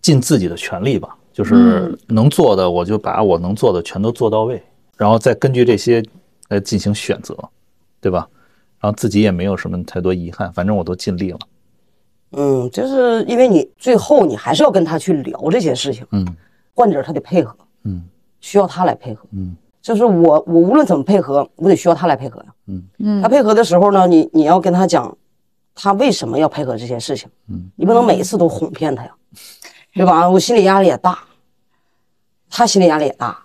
[0.00, 4.62] 尽自己的全力吧，就是能做的我就把我能做的全都做到位，
[4.96, 6.04] 然后再根据这些
[6.48, 7.36] 来进行选择，
[8.00, 8.28] 对吧？
[8.80, 11.38] 然后自己也没有什么太多遗憾，反正我都尽力了。
[12.32, 16.26] 嗯，就是因为你最后你还是要跟他去聊这些事情，嗯
[16.74, 18.04] 患者他得配合，嗯
[18.40, 19.24] 需要他来配合。
[19.30, 19.56] 嗯
[19.86, 22.46] 就是我我无论怎么配合，我得需要他来配合呀。
[22.66, 22.82] 嗯。
[22.98, 23.22] 嗯。
[23.22, 25.16] 他配合的时候呢，你你要跟他讲，
[25.76, 27.70] 他为什么要配合这件事情，嗯。
[27.76, 29.12] 你不能每一次都哄骗他呀，
[29.94, 30.28] 对吧？
[30.28, 31.16] 我心理压力也大，
[32.50, 33.38] 他心理压力也大，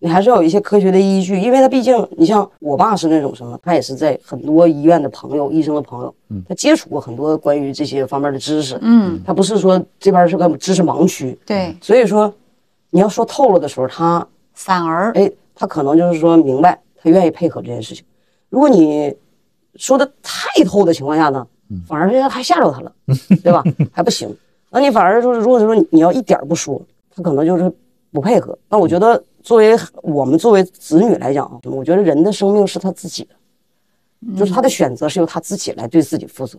[0.00, 6.12] 你还是要有一些科学的依据，因为他毕竟，你像我爸是那种什么，他也是在很多医院的朋友、医生的朋友，
[6.48, 12.34] 他接触过很多关于这些方面的知识，嗯，他不是说这边是个知识盲区，对，所以说
[12.90, 18.04] 你要说透了的时候，他反而哎，他可能就是说明白，他愿意配合这件事情。
[18.48, 19.12] 如果你
[19.74, 21.44] 说的太透的情况下呢，
[21.88, 22.92] 反而人家还吓着他了，
[23.42, 23.64] 对吧？
[23.90, 24.32] 还不行。
[24.70, 26.80] 那你反而就是，如果说你要一点不说，
[27.14, 27.72] 他可能就是
[28.12, 28.56] 不配合。
[28.68, 36.58] 那我觉得，作为我们作为子女来讲啊，我觉得人的生命是他自己的，就是他的选择是由他自己来对自己负责。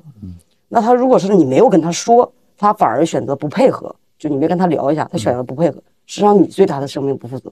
[0.67, 5.83] 那他如果是你没有跟他说，他反而选择不配合，就你没跟他聊一下，他选择不配合，实
[6.15, 7.51] 际上你对他的生命不负责。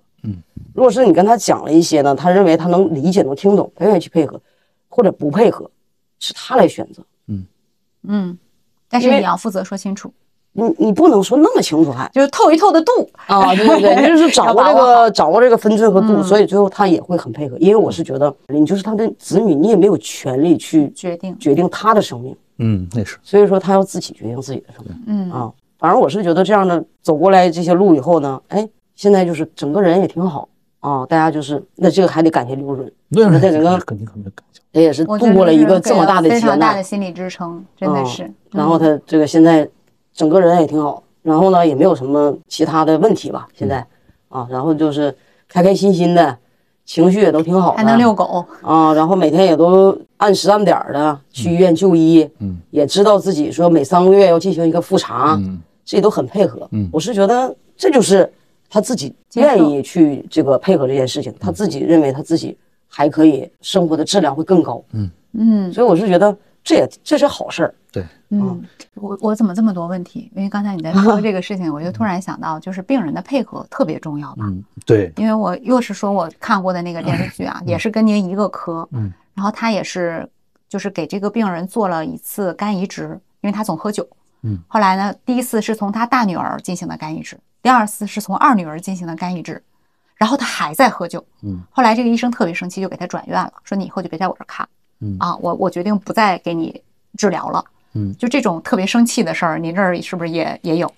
[0.74, 4.42] 如果是你跟他讲了一些呢，他认为他能理解、能听懂，他愿意去配合，
[4.90, 5.70] 或者不配合，
[6.20, 7.04] 是他来选择。
[7.28, 7.46] 嗯
[8.08, 8.38] 嗯，
[8.90, 10.12] 但是你要负责说清楚，
[10.52, 12.92] 你你不能说那么清楚还就是透一透的度。
[13.28, 17.58] 啊，对对对，你 就是掌握这个掌握这个分寸和度，所以最后他也会很配合。
[17.60, 25.04] 因为我是觉得你就是他的子女，你也没有权利去决定决定他的生命，嗯，那是所以说他要自己决定自己的生命。
[25.08, 25.52] 嗯啊，
[25.86, 34.60] 反正我是觉得这样的走过来这些路以后呢，哎，现在就是整个人也挺好啊，大家就是那这个还得感谢刘准，对那在整个肯定肯定感谢。
[34.74, 38.34] 他也是度过了一个这么大的劫非常大的难，心理支撑，真的嗯是。
[38.50, 39.70] 然后他这个现在
[40.12, 43.86] 整个人也挺好，然后呢也没有什么其他的问题吧，现在。
[44.30, 45.16] 啊，然后就是
[45.48, 46.36] 开开心心的，
[46.84, 56.68] 情绪也都挺好的，还能遛狗，啊，然后每天也都按时按点儿的去医院就医，嗯，也知道自己说每三个月要进行一个复查，嗯这都很配合。
[56.72, 56.90] 嗯。
[56.92, 58.30] 我是觉得这就是
[58.70, 62.58] 他自己愿意去这个配合这件事情，他自己认为他自己
[62.88, 65.72] 还可以生活的质量会更高，嗯。
[65.72, 67.76] 所以我是觉得这也这是好事儿。
[67.92, 68.64] 对，嗯，
[68.94, 70.32] 我我怎么这么多问题？
[70.34, 74.46] 因为刚才你在说这个事情，我就突然想到，就是病人的配合特别重要吧。
[74.48, 80.26] 嗯，对，因为我又是说我看过的那个电视剧啊，也是跟您一个科，嗯，然后他也是
[80.70, 84.08] 就是给这个病人做了一次肝移植，因为他总喝酒，
[84.46, 89.62] 嗯，后来呢，第一次是从他大女儿进行的肝移植，第二次是从二女儿进行的肝移植，
[90.16, 94.68] 然后他还在喝酒，嗯，后来这个医生特别生气，就给他转院了，说你以后就别在我这儿看，
[95.00, 96.80] 嗯啊，我我决定不再给你
[97.18, 97.66] 治疗了。
[97.98, 100.92] 嗯就这种特别生气的事儿，您这儿是不是也也有？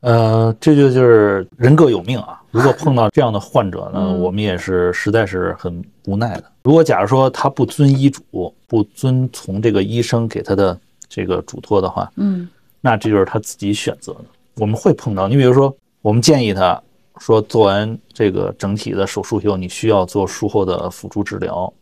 [0.00, 2.40] 呃，这就就是人各有命啊。
[2.52, 6.44] 如果碰到这样的患者呢，嗯我们也是实在是很无奈的。
[6.62, 10.78] 如果假如说他不遵医嘱，不遵从这个医生给他的
[11.08, 12.48] 这个嘱托的话，嗯
[12.80, 14.24] 那这就是他自己选择的。
[14.56, 16.80] 我们会碰到，你比如说，我们建议他
[17.18, 21.72] 说，做完这个整体的手术以后，你需要做术后的辅助治疗，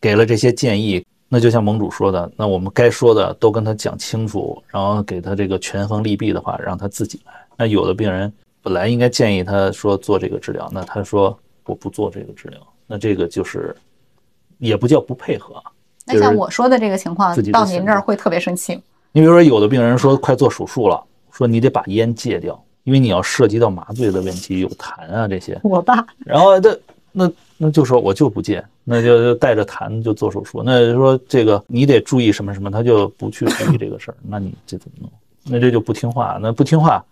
[0.00, 1.04] 给了这些建议。
[1.28, 7.32] 那就像盟主说的，那我们该说的都跟他讲清楚，然后给他这个权衡利弊的话，让他自己来。
[7.56, 8.30] 那有的病人
[8.60, 11.34] 本来应该建议他说做这个治疗，那他说
[11.64, 13.74] 我不做这个治疗，那这个就是
[14.58, 15.64] 也不叫不配合啊。
[16.04, 18.82] 那像我说的这个情况到您这儿会特别生气吗？
[19.12, 25.60] 你比如说，有的病人说快做手术了，说你得把烟戒掉，因为你要涉及到麻醉的问题，有痰啊这些。
[25.62, 26.80] 我爸然后这
[27.12, 30.62] 那那就说我就不戒，那就就带着痰就做手术。
[30.64, 35.10] 那就说这个你得注意什么什么，他就不去注意这个事儿，那你这怎么弄？
[35.44, 37.04] 那这就不听话，那不听话，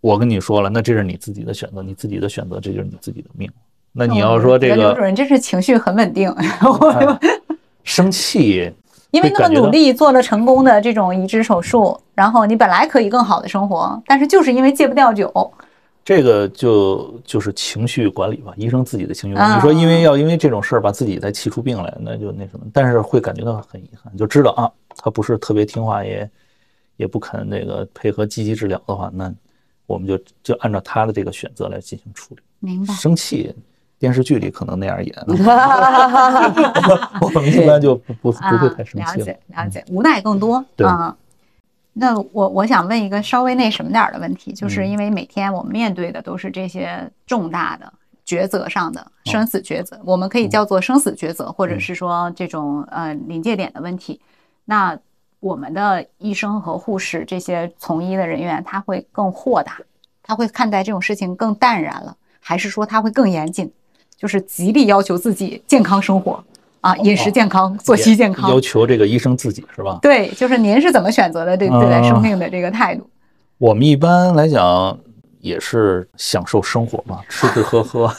[0.00, 3.48] 我跟你说了，那这是你自己的选择，你自己的选择，这就是你自己的命。
[3.92, 6.30] 那你要说这个刘主任真是情绪很稳定，
[6.94, 7.18] 哎
[7.82, 8.70] 生气，
[9.10, 15.52] 因为那么努力做了成功的这种移植手术，然后你本来可以更好的生活，但是就是因为戒不掉酒，
[16.04, 19.52] 这个就就是情绪管理吧，医生自己的情绪管理。
[19.52, 26.30] 啊你说因为要因为这种事儿把自己再气出病来，那就那什么，但是会感觉到很遗憾，就知道啊，他不是特别听话，也
[26.96, 29.32] 也不肯那个配合积极治疗的话，那
[29.86, 32.40] 我们就就按照他的这个选择来进行处理。
[32.60, 32.94] 明白？
[32.94, 33.54] 生气，
[34.00, 35.14] 电视剧里可能那样演，
[37.20, 39.24] 我们一般就不不不会太生气、了气了。
[39.26, 40.64] 解了解，无奈更多。
[40.74, 40.86] 对。
[40.86, 41.14] 啊。
[41.92, 44.88] 那我我想问一个稍微那什么点儿的问题，就是嗯。
[44.88, 47.92] 因为每天我们面对的都是这些重大的
[48.24, 54.18] 抉择上的生死抉择，我们可以叫做生死抉择，或者是说这种呃临界点的问题。
[54.64, 54.98] 那
[55.40, 59.78] 我们的医生和护士这些从医的人员，他会更豁达，
[60.22, 63.70] 他会看待这种事情更淡然了，还是说他会更严谨，
[64.20, 66.44] 就是极力要求自己健康生活
[66.82, 69.98] 啊，饮食健康，作息健康，要求这个医生自己是吧？
[70.02, 73.08] 对，就是您是怎么选择的对对待生命的这个态度？
[73.56, 74.98] 我们一般来讲
[75.40, 78.12] 也是享受生活嘛，吃吃喝喝，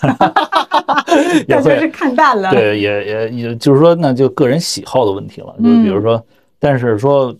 [1.47, 2.49] 也那就是看淡了。
[2.49, 5.53] 对，也也也就是说，那就个人喜好的问题了。
[5.57, 6.23] 就比如说，
[6.57, 7.35] 但是说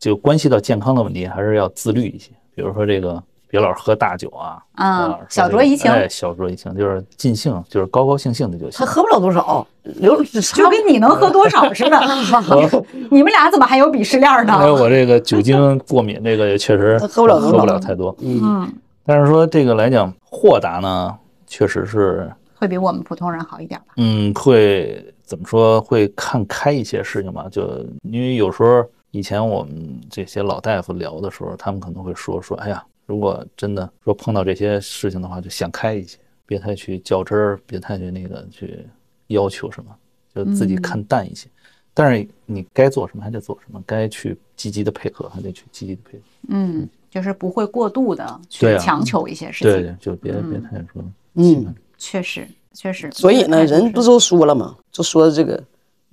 [0.00, 2.30] 就关系到健康的问题，还是要自律一些。
[2.56, 3.22] 比如说这个，
[3.54, 8.84] 别老喝大酒啊，啊啊，说这个小酌怡情哎，小酌怡情，就是尽兴，就是高高兴兴的就行他。
[8.84, 12.00] 喝不了多少，刘就跟你能喝多少 似的。
[13.12, 14.58] 你们俩怎么还有鄙视链呢？
[14.60, 18.12] 因为我这个酒精过敏，这个也确实他喝不了多少喝不了太多。
[18.20, 18.68] 嗯，
[19.06, 21.14] 但是说这个来讲，豁达呢，
[21.46, 23.94] 确实是会比我们普通人好一点吧？
[23.98, 25.80] 嗯，会怎么说？
[25.80, 27.46] 会看开一些事情吧。
[27.52, 38.86] 就因为有时候以前我们这些老大夫聊的时候，他们可能会说说，哎呀，如果真的说碰到这些事情的话，就想开一些，别太去较真儿，别太去那个去
[39.28, 39.94] 要求什么，
[40.34, 41.48] 就自己看淡一些。
[41.92, 46.24] 但是你该做什么还得做什么，该去积极的配合还得去积极的配合。
[46.48, 49.72] 嗯，就是不会过度的去强求一些事情。
[49.72, 51.04] 对对，就别别太说。
[51.34, 53.08] 嗯，确实，确实。
[53.12, 54.76] 所以呢，人不都说了吗？
[54.90, 55.62] 就说这个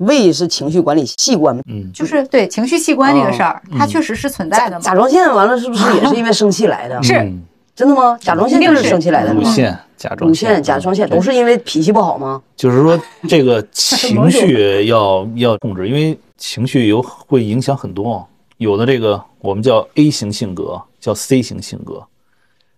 [0.02, 4.82] 胃是情绪管理器官嘛，嗯，就是对情绪器官这个事儿，它确实是存在的嘛。
[4.82, 7.02] 甲状腺完了是不是也是因为生气来的？
[7.02, 7.44] 是嗯
[7.74, 8.18] 真的吗？
[8.22, 9.42] 甲状腺就是生气来的吗？
[9.42, 12.42] 乳腺、甲状乳腺、甲状腺都是因为脾气不好吗？
[12.56, 18.28] 就是说，这个情绪 要要控制，因为情绪有会影响很多。
[18.58, 22.04] 有的这个我们叫 A 型性格，叫 C 型性格。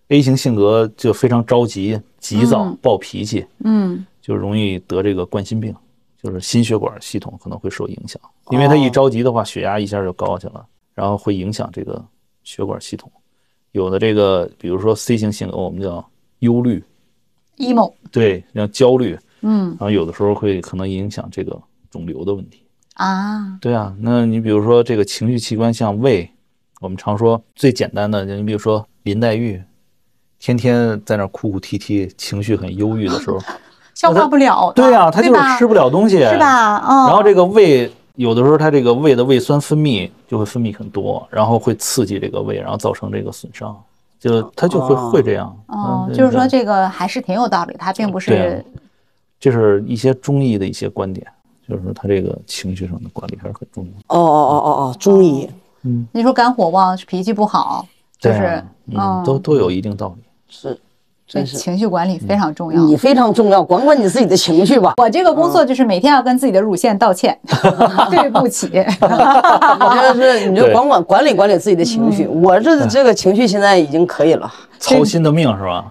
[0.08, 5.74] A 型性格就非常着急、急躁、嗯暴脾气，嗯就容易得这个冠心病，
[6.24, 8.18] 就是心血管系统可能会受影响。
[8.50, 12.02] 因为他一着急的话，血压一下就高去了，然后会影响这个
[12.44, 13.12] 血管系统。
[13.72, 16.02] 有的这个，比如说 C 型性格，我们叫
[16.38, 16.82] 忧虑
[17.58, 21.60] ，，emo，对，像焦虑，嗯然后有的时候会可能影响这个
[21.90, 22.64] 肿瘤的问题。
[22.94, 26.30] 啊，对啊，那你比如说这个情绪器官像胃，
[26.80, 29.60] 我们常说最简单的，你比如说林黛玉，
[30.38, 33.40] 天天在那哭哭啼啼，情绪很忧郁的时候，
[33.94, 34.72] 消化不了。
[34.74, 36.36] 对呀、他就是吃不了东西，是？
[36.38, 36.78] 吧？
[36.88, 37.06] 嗯。
[37.06, 43.76] 然后这个胃有的时候他这个胃的胃酸分泌就会分泌很多，然后会刺激这个胃，然后造成这个损伤，
[44.20, 45.56] 就他就会哦会这样。
[45.66, 48.64] 哦，嗯就是说这个还是挺有道理，他并不是
[49.40, 51.26] 这是一些中医的一些观点，
[51.68, 54.16] 就是说他这个情绪上的管理还是很重要。
[54.16, 55.48] 哦哦哦哦哦，中医
[55.82, 57.86] 嗯你说肝火旺，脾气不好，
[58.18, 60.22] 就是啊嗯，都都有一定道理。
[60.48, 60.78] 是
[61.26, 62.80] 真是情绪管理非常重要。
[62.84, 64.94] 你非常重要，管管你自己的情绪吧。
[65.02, 67.36] 我这个工作就是每天要跟自己的乳腺道歉，
[68.10, 68.70] 对不起。
[69.00, 72.26] 我觉得是， 你就管管管理管理自己的情绪。
[72.26, 74.52] 我这这个情绪现在已经可以了。
[74.78, 75.84] 操心的命是吧？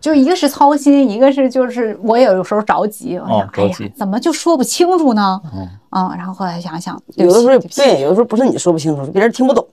[0.00, 5.40] 就一个是操心，一个是就是我也有时候着急，我想，哦哎呀，怎么就说不清楚呢？
[5.54, 9.64] 嗯嗯，然后后来想想，有的时候对有的时候不是你说不清楚，是别人听不懂。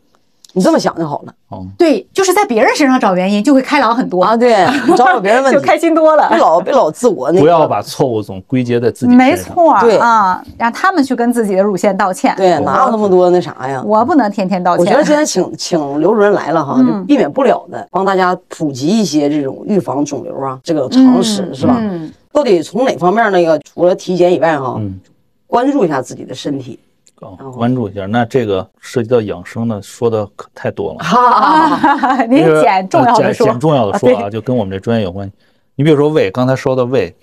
[0.57, 4.35] 你这么想就好了哦对，就是在别人身上找原因，就会开朗很多啊。
[4.35, 6.37] 对，你找找别人问 就，开心多了别。
[6.39, 7.41] 老别老自我那个。
[7.41, 9.53] 不要把错误总归结在自己没身上。
[9.53, 12.33] 错，对啊，让他们去跟自己的乳腺道歉。
[12.35, 13.83] 对，哪有那么多那啥呀？
[13.85, 14.83] 我不能天天道歉。
[14.83, 21.77] 我觉得今天请请刘主任来了哈，就避免不了的，帮大家普及一些这种预防肿瘤啊这个常识，是吧？
[21.79, 24.99] 嗯，到底从哪方面那个除了体检以外哈，嗯
[25.45, 26.79] 关注一下自己的身体。
[27.21, 30.99] 哦关注一下，那这个涉及到养生呢，说的可太多了。
[30.99, 35.33] 啊， 您这个捡重要的说，呃捡捡重要的说啊啊，就跟我们这专业有关系。
[35.75, 37.15] 你比如说胃，刚才说的胃，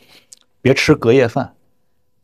[0.60, 1.52] 别吃隔夜饭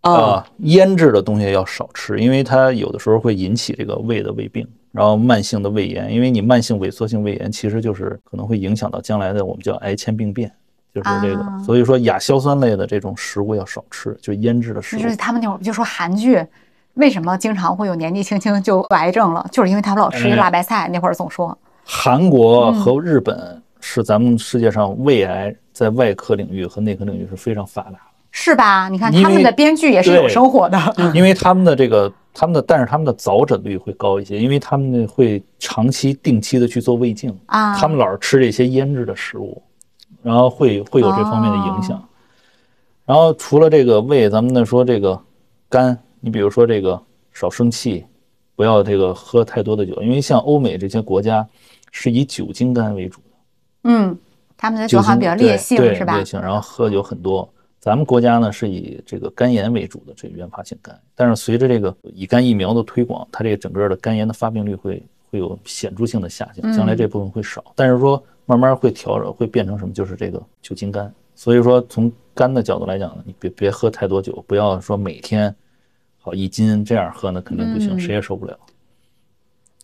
[0.01, 10.51] 啊，啊，腌制的东西要少吃，因为它有的时候会引起这个胃的胃病，然后慢性的胃炎，因为你慢性萎缩性胃炎其实就是可能会影响到将来的我们叫癌前病变。
[10.93, 15.01] 就是这个，啊所以说亚硝酸类的这种食物要少吃，就腌制的食物。
[15.01, 16.45] 就是他们那会儿就说韩剧。
[17.01, 19.45] 为什么经常会有年纪轻轻就癌症了？
[19.51, 27.97] 就是因为他们老吃哎辣白菜，那会儿总说韩国和日本是咱们世界上胃癌在外科领域和内科领域是非常发达的。
[28.33, 28.89] 是吧？
[28.89, 30.79] 你看他们的编剧也是有生活的，
[31.13, 39.61] 因为他们的这个，他们的，但是他们的早诊率会高一些，因为他们会长期、定期的去做胃镜，啊他们老是吃这些腌制的食物，
[40.23, 42.01] 然后会会有这方面的影响。
[43.05, 45.21] 然后除了这个胃，咱们再说这个
[45.69, 47.01] 肝，你比如说这个
[47.33, 48.05] 少生气，
[48.55, 51.47] 不要这个喝太多的酒，因为像欧美这些国家
[51.91, 53.37] 是以酒精肝为主的。
[53.85, 54.17] 嗯，
[54.57, 56.25] 他们的酒酒精好像比较烈性对是吧烈？
[56.25, 57.49] 性，然后喝酒很多。
[57.79, 69.95] 咱们国家呢是以这个肝炎为主的这个原发性肝，但是随着这个乙肝疫苗的推广，它这个整个的肝炎的发病率会会有显著性的下降，将来这部分会少，但是说慢慢会调整，会变成什么？
[69.95, 71.11] 就是这个酒精肝。
[71.35, 75.55] 所以说从肝的角度来讲呢，你别别喝太多酒，不要说每天
[76.31, 78.57] 好一斤这样喝，那肯定不行，嗯谁也受不了。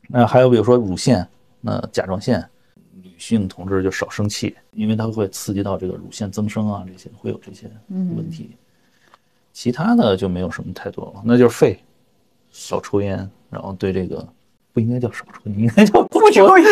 [0.07, 1.27] 那还有比如说乳腺，
[1.61, 2.49] 那甲状腺，
[3.03, 8.55] 女性同志就少生气，因为它会刺激到这个乳腺增生啊，这些会有这些问题。
[9.53, 11.81] 其他的就没有什么太多了，那就是肺，
[12.53, 14.25] 少抽烟，然后对这个
[14.77, 16.67] 不应该叫少抽你，应该叫不抽烟。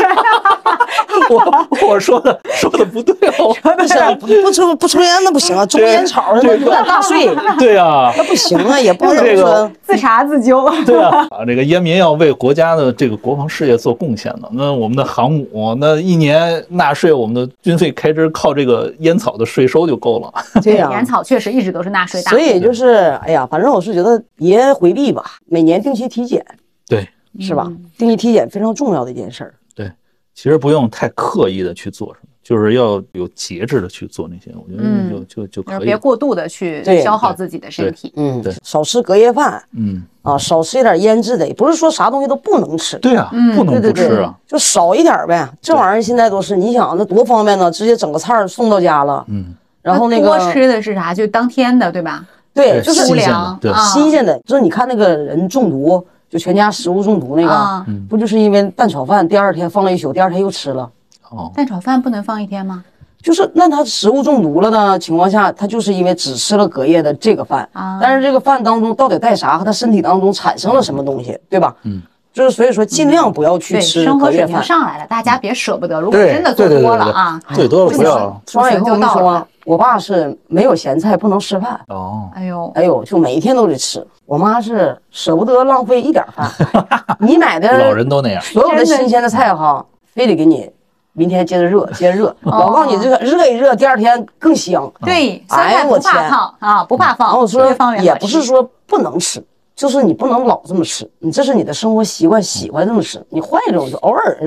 [1.30, 3.56] 我我说的说的不对哦。
[3.78, 10.68] 不行，不不抽不抽烟那不行啊，中烟草那有点大税，对啊，那不行啊，也 不能说自查自纠。
[10.84, 14.48] 对啊，啊，这个烟民要为国家的这个国防事业做贡献的。
[14.52, 20.30] 那我们的航母，那一年纳税，我们的军费开支靠这个烟草的税收就够了。
[20.62, 22.36] 对呀、烟草确实一直都是纳税大户。
[22.36, 26.44] 所以就是，哎呀，反正我是觉得别回避吧，每年定期体检
[26.86, 27.08] 对
[27.40, 27.64] 是吧？
[27.68, 29.54] 嗯定期体检非常重要的一件事儿。
[29.74, 29.90] 对，
[30.34, 35.86] 其实不用太刻意的去做什么，就是要有节制的去做那些，我觉得嗯就就就就是可以。
[35.86, 38.12] 别过度的去消耗自己的身体。
[38.16, 42.98] 嗯对，少吃隔夜饭嗯，啊，少吃一点腌制的，也不是说啥东西都不能吃。
[42.98, 45.48] 对啊，嗯不能对对对不吃啊。，就少一点呗。
[45.62, 49.24] 这玩意儿现在都是，你想那多方便呢，直接整个菜儿送到家了。
[49.28, 51.14] 嗯，然后那个多吃的是啥？
[51.14, 52.26] 就当天的，对吧？
[52.52, 54.38] 对，就是新鲜的对粮啊新鲜的。
[54.46, 60.90] 就是你看那个人中毒，就全家食物中毒那啊个，不就是因为蛋炒饭第二天放了一宿，第二天又吃了。
[61.30, 62.84] 哦，蛋炒饭不能放一天吗？
[63.22, 71.72] 就是那他食物中毒了的情况下，他就是因为只吃了隔夜的这个饭，啊但是这个饭当中到底带啥和他身体当中产生了什么东西，对吧？
[71.84, 72.02] 嗯，
[72.34, 74.60] 就是所以说尽量不要去对，吃生活水平。
[74.60, 76.00] 上来了，大家别舍不得。
[76.00, 84.04] 如果真的做多了啊，最多了不要吃完以后我说啊，我爸是没有咸菜不能吃饭，哦，哎呦，哎呦，就每一天都得吃。
[84.26, 86.50] 我妈是舍不得浪费一点饭，
[87.20, 88.42] 你买的老人都那样。
[88.42, 90.68] 所有的新鲜的菜哈，非得给你
[91.12, 92.34] 明天接着热，接着热。
[92.42, 94.90] 我告诉你，这个热一热，第二天更香。
[95.02, 99.44] 对，酸哎菜不怕呦我天烫啊，不怕然放，后我说也不是说不能吃，
[99.76, 103.24] 就是你不能老这么吃，你这是你的生活习惯，喜欢这么吃。
[103.30, 104.38] 你换一种，就偶尔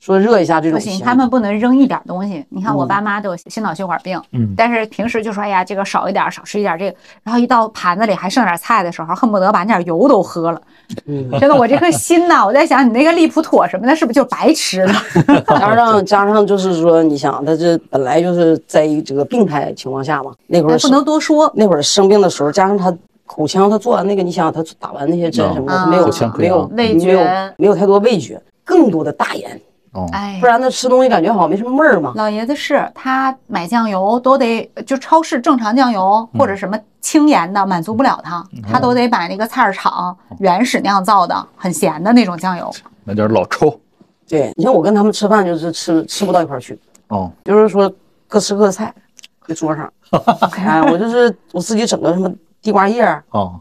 [0.00, 2.44] 说热一下这种不行，他们不能扔一点东西。
[2.48, 10.60] 你看我嗯爸妈都有心脑血管病，嗯但是平时就说哎呀，这个少一点，少吃一点这个，然后一到盘子里还剩点菜的时候，恨不得把那点油都喝了。
[11.06, 14.92] 嗯真的，我这颗心呐，我在想，你那个利普妥什么的，是不是就白吃了？
[15.46, 21.48] 加上加上就是说，你想他这本来就是在一这个病态情况下嘛，那会儿不能多说。
[21.54, 22.92] 那会儿生病的时候，加上他
[23.34, 26.06] 口腔，他做完那个，你想想他打完那些针什么的，没有
[26.36, 29.58] 没有味没有觉没有太多味觉，更多的大盐，
[29.92, 30.38] 哦，哎。
[30.38, 32.12] 不，然他吃东西感觉好像没什么味儿嘛。
[32.14, 42.70] 老爷子是他买酱油都得就超市正常酱油或者什么轻盐的满足不了他，他都得买那个菜市场原始酿造的很咸的那种酱油。
[43.04, 43.80] 买点老抽。
[44.28, 46.78] 对你像我跟他们吃饭，就是吃吃不到一块儿去，
[47.08, 47.90] 哦，就是说
[48.28, 48.92] 各吃各的菜，
[49.40, 49.90] 搁桌上。
[50.56, 52.30] 哎，我就是我自己整个什么
[52.62, 53.58] 地瓜叶儿哦，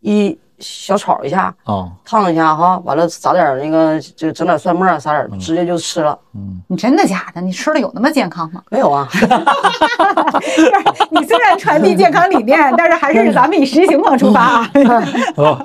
[0.00, 6.18] 一小炒一下，哦，烫一下哈，完了撒点儿那个就整点蒜末，撒点直接就吃了。
[6.34, 7.40] 嗯你真的假的？
[7.40, 8.62] 你吃的有那么健康吗？
[8.70, 9.08] 没有啊，
[11.10, 14.68] 你虽然传递健康理念，但是还是咱们以实际情况出发啊。
[14.74, 14.84] 对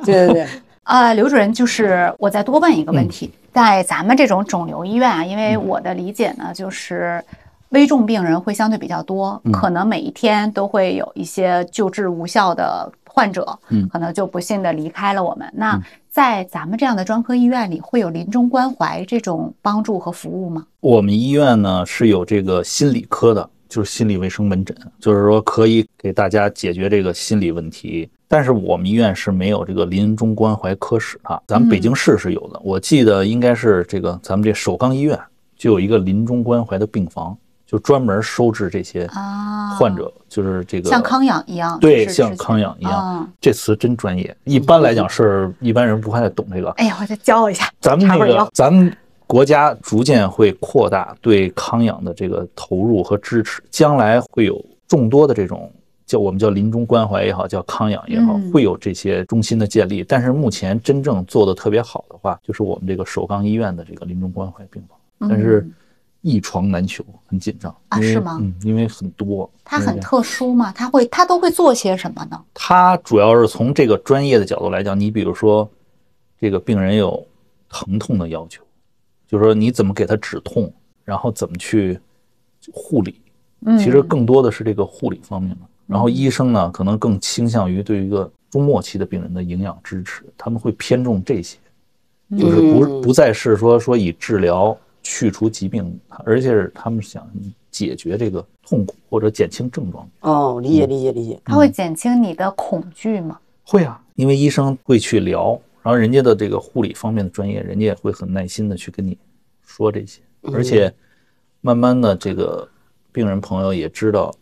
[0.05, 0.47] 对对，
[0.83, 7.21] 呃，刘主任，就是我再多问一个问题，在咱们这种肿瘤医院啊，因为我的理解呢，就是
[7.69, 15.49] 危重病人会相对比较多，可能每一天都会有一些救治无效的患者，嗯可能就不幸的离开了我们。
[15.53, 20.65] 那在咱们这样的专科医院里，会有临终关怀这种帮助和服务吗？
[20.79, 28.09] 我们医院呢是有这个心理科的，就是心理卫生门诊，就是说可以给大家解决这个心理问题。
[28.27, 32.59] 但是我们医院是没有这个临终关怀科室的，咱们北京市是有的。
[32.63, 35.19] 我记得应该是这个咱们这首钢医院
[35.57, 43.27] 就有一个临终关怀的病房，就专门收治这些啊患者，就是这个像康养一样，对，像康养一样嗯。
[43.41, 46.69] 这词真专业，一般来讲是一般人不太懂这个。
[46.71, 47.67] 哎呀，我再教我一下。
[47.81, 48.95] 咱们那个咱们
[49.25, 55.71] 国家逐渐会扩大对康养的这个投入和支持，将来会有众多的这种
[56.05, 60.03] 叫我们叫临终关怀也好，叫康养也好嗯，会有这些中心的建立。
[60.03, 65.73] 但是目前真正做的特别好的话，就是我们这个首钢医院的这个临终关怀病房，但是嗯
[66.25, 70.71] 一床难求，很紧张啊是吗嗯，因为很多，他很特殊吗？
[70.71, 72.43] 他会，他都会做些什么呢？
[72.51, 75.69] 他主要是从这个专业的角度来讲，你比如说，
[76.41, 77.23] 这个病人有
[77.69, 78.63] 疼痛的要求，
[79.27, 80.73] 就是说你怎么给他止痛，
[81.03, 81.99] 然后怎么去
[82.73, 83.21] 护理，
[83.67, 85.57] 嗯，其实更多的是这个护理方面的。
[85.85, 91.59] 然后医生呢，可能更倾向于对于一个中末期的病人的营养支持，他们会偏重这些，
[92.35, 97.29] 就是不嗯不再是说说以治疗去除疾病，而且是他们想
[97.69, 100.09] 解决这个痛苦或者减轻症状。
[100.21, 101.39] 哦，理解理解理解。
[101.45, 103.37] 他会减轻你的恐惧吗？
[103.63, 105.51] 会啊，因为医生会去聊，
[105.83, 109.15] 然后人家的这个护理方面的专业，人家也会很耐心的去跟你
[109.63, 110.91] 说这些，而且
[111.61, 112.67] 慢慢的这个
[113.11, 114.33] 病人朋友也知道，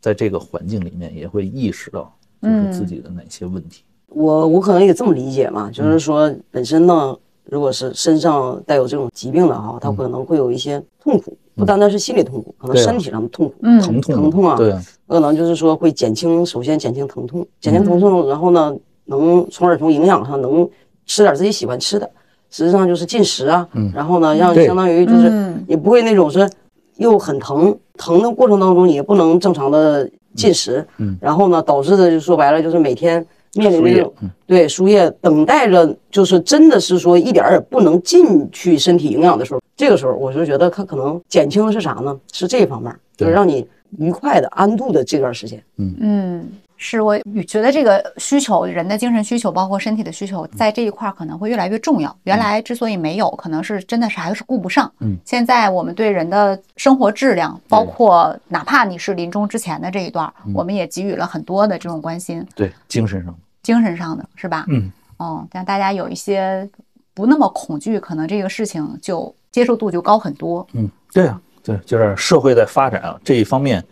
[0.00, 2.12] 在这个环境里面也会意识到
[2.42, 3.84] 就是自己的哪些问题。
[4.08, 7.16] 我我可能也这么理解嘛，就是说本身呢，
[7.48, 13.80] 如果是身上带有这种疾病的哈，他可能会有一些痛苦，不单单是心理痛苦，可能身体上的痛苦，嗯。
[13.80, 18.76] 疼痛，疼痛啊对啊，可能就是说会减轻，首先减轻疼痛，减轻疼痛，然后呢，
[19.06, 20.68] 能从而从营养上能
[21.06, 22.08] 吃点自己喜欢吃的，
[22.50, 25.64] 实际上就是进食啊，然后呢，让相当于就是嗯。
[25.66, 26.48] 也不会那种是
[26.96, 31.16] 又很疼，疼的过程当中也不能正常的进食，嗯。
[31.20, 33.24] 然后呢，导致的就说白了就是每天
[33.54, 34.14] 面临输液这种
[34.46, 42.18] 对输液，等待着就是真的是说一点儿也不能进去身体营养的时候，这个时候我就觉得它可能减轻的是啥呢？
[42.32, 43.66] 是这方面，就是让你
[43.98, 45.62] 愉快的安度的这段时间。
[45.76, 46.46] 嗯，
[46.80, 52.16] 是我觉得这个需求，人的精神需求，包括身体的需求，在这一块儿可能会越来越重要。
[52.22, 54.90] 原来之所以没有，可能是真的是还是顾不上。
[55.00, 64.64] 嗯，现在我们对人的生活质量，包括哪怕你是临终之前的这一段，我们也给予了很多的这种关心，对，精神上，精神上的是吧？
[64.68, 66.68] 嗯，哦，让大家有一些
[67.12, 70.64] 不那么恐惧，可能这个事情就接受度就高很多。
[70.74, 73.84] 嗯，对啊，对，就是社会在发展啊，这一方面，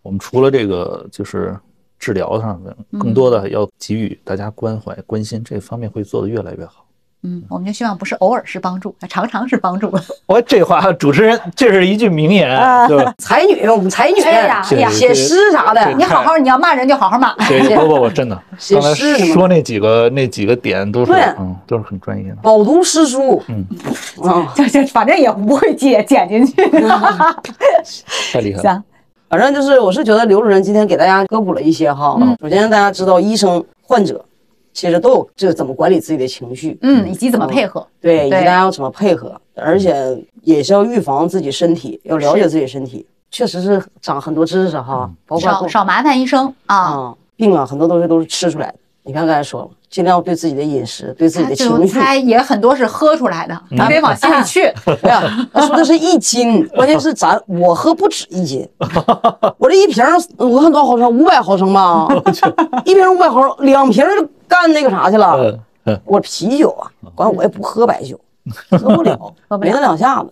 [0.00, 1.54] 我们除了这个就是
[2.02, 6.84] 治疗上的，更多的要给予大家关怀、关心，这方面会做得越来越好。
[7.24, 9.88] 嗯，我们就希望不是偶尔是帮助， 常常是帮助。
[10.26, 12.48] 我这话，主持人，这是一句名言，
[12.88, 13.14] 对吧？
[13.18, 17.32] 才女，我们才女，哎呀写诗啥的，你好好，你要骂人就好好骂。
[17.46, 22.38] 这 不不不，真的，写刚才诗说那几个那几个点都是嗯都是很专业的。
[22.42, 23.64] 饱读诗书，嗯
[24.28, 26.54] 啊，就就反正也不会剪剪进去。
[28.32, 28.82] 太厉害了。
[29.32, 32.18] 行，反正就是我是觉得刘主任今天给大家科普了一些哈。
[32.40, 34.22] 首先大家知道医生、患者
[34.74, 37.86] 其实都有这怎么管理自己的情绪，嗯，以及怎么配合。
[38.00, 48.74] 对，以及大家要怎么配合，而且也是要预防自己身体，要了解自己身体，确实是长很多知识哈，包括少少麻烦医生啊，啊病啊，很多东西都是吃出来的。
[49.04, 54.72] 你看刚才说了，尽量对自己的饮食、对自己的情绪，他也很多是喝出来的，你别往心里去。
[55.02, 58.66] 对呀，他说的是一斤， 关键是咱我喝不止一斤，
[59.58, 60.02] 我这一瓶
[60.38, 62.08] 我看多少毫升，五百毫升吧，
[62.86, 65.58] 一瓶五百毫升，两瓶就干那个啥去了。
[66.06, 68.18] 我啤酒啊，关键我也不喝白酒，
[68.70, 69.14] 喝不了，
[69.46, 70.30] 喝不了没那两下子。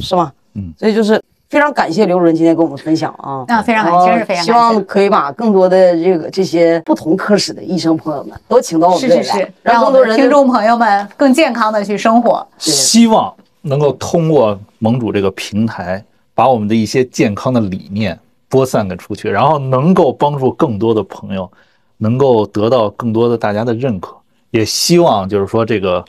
[0.00, 0.32] 是吧？
[0.54, 1.20] 嗯，所以就是
[1.56, 3.42] 非常感谢刘主任今天跟我们分享啊。
[3.48, 12.46] 啊非常感谢真是非常希望可以把更多的这个这些不同科室的医生朋友们都请到我们是这里来，是是，让更多人听众朋友们更健康的去生活。
[12.58, 16.04] 希望能够通过盟主这个平台，
[16.34, 18.18] 把我们的一些健康的理念
[18.50, 21.50] 播散给出去，然后能够帮助更多的朋友，
[21.96, 24.14] 能够得到更多的大家的认可。
[24.50, 26.04] 也希望就是说，这个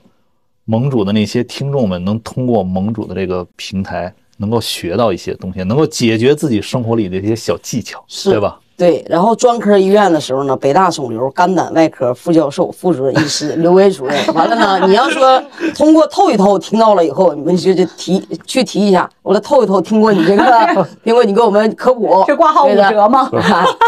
[0.65, 8.59] 盟主的那些听众们能通过盟主的这个平台，能够学到一些东西，能够解决自己生活里的一些小技巧，是对吧？
[8.77, 14.15] 对，然后专科医院的时候呢，北大肿瘤肝胆外科副教授、副主任医师刘伟主任。
[14.35, 15.43] 完了呢， 你要说
[15.76, 23.27] 通过透一透听到了以后，你们就就提去提一下，我来透一透，听过你这个， 听过你给我们科普，这挂号五折吗？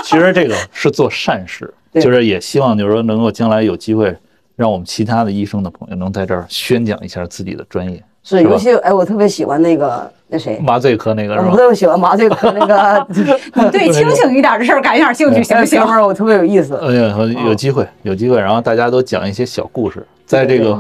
[0.04, 4.18] 其实这个是做善事，对就是也希望就是说能够将来有机会，
[4.56, 8.04] 让我们其他的医生的朋友能在这儿宣讲一下自己的专业。
[8.38, 11.50] 是，尤其哎，我特别喜欢那个那谁，麻醉科那个是吧？
[11.52, 13.08] 我特别喜欢麻醉科那个
[13.56, 15.86] 你对清醒一点的事儿感点兴趣行不行哥？
[15.88, 16.76] 们儿，我特别有意思。
[16.76, 17.16] 哎呀，
[17.46, 20.78] 有机会，有机会，然后大家都讲一些小故事，在这个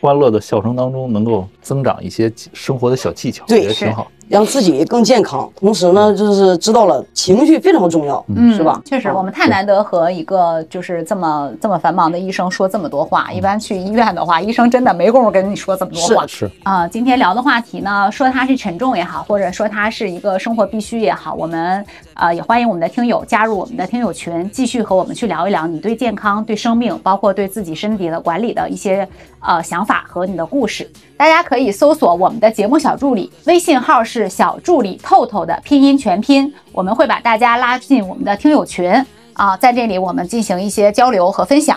[0.00, 4.06] 欢乐的笑声当中，能够增长一些生活的小技巧，对也挺好。
[4.32, 8.80] 让自己更健康，同时呢，就是知道了情绪非常重要，嗯，是吧？
[8.82, 13.30] 确实，啊我们太难得和一个就是这么这么繁忙的医生说这么多话。
[13.30, 16.26] 一般去医院的话，医生真的没工夫跟你说这么多话。
[16.26, 21.84] 是啊、今天聊的话题呢，说它是沉重也好，或者说它是一个生活必须也好，我们
[22.14, 29.06] 呃也欢迎我们的听友加入我们的听友群，继续和我们去聊一聊你对健康、对生命，包括对自己身体的管理的一些
[29.40, 30.90] 呃想法和你的故事。
[31.18, 38.90] 大家可以搜索我们的节目小助理，微信号是小助理透透的拼音全拼，我们会把大家拉进我们的听友群
[39.34, 41.76] 啊，在这里我们进行一些交流和分享。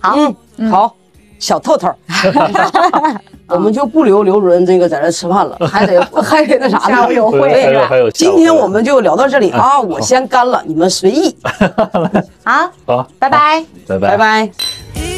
[0.00, 0.16] 好，
[0.56, 0.94] 嗯，好，
[1.38, 1.88] 小透透，
[3.48, 7.12] 我们就不留刘主任这个在这吃饭了，还得还得那啥呢我？
[7.12, 11.36] 有会今天我们就聊到这里啊，我先干了，你们随意，
[12.44, 13.64] 好，好，拜拜。
[13.86, 15.13] 拜拜拜。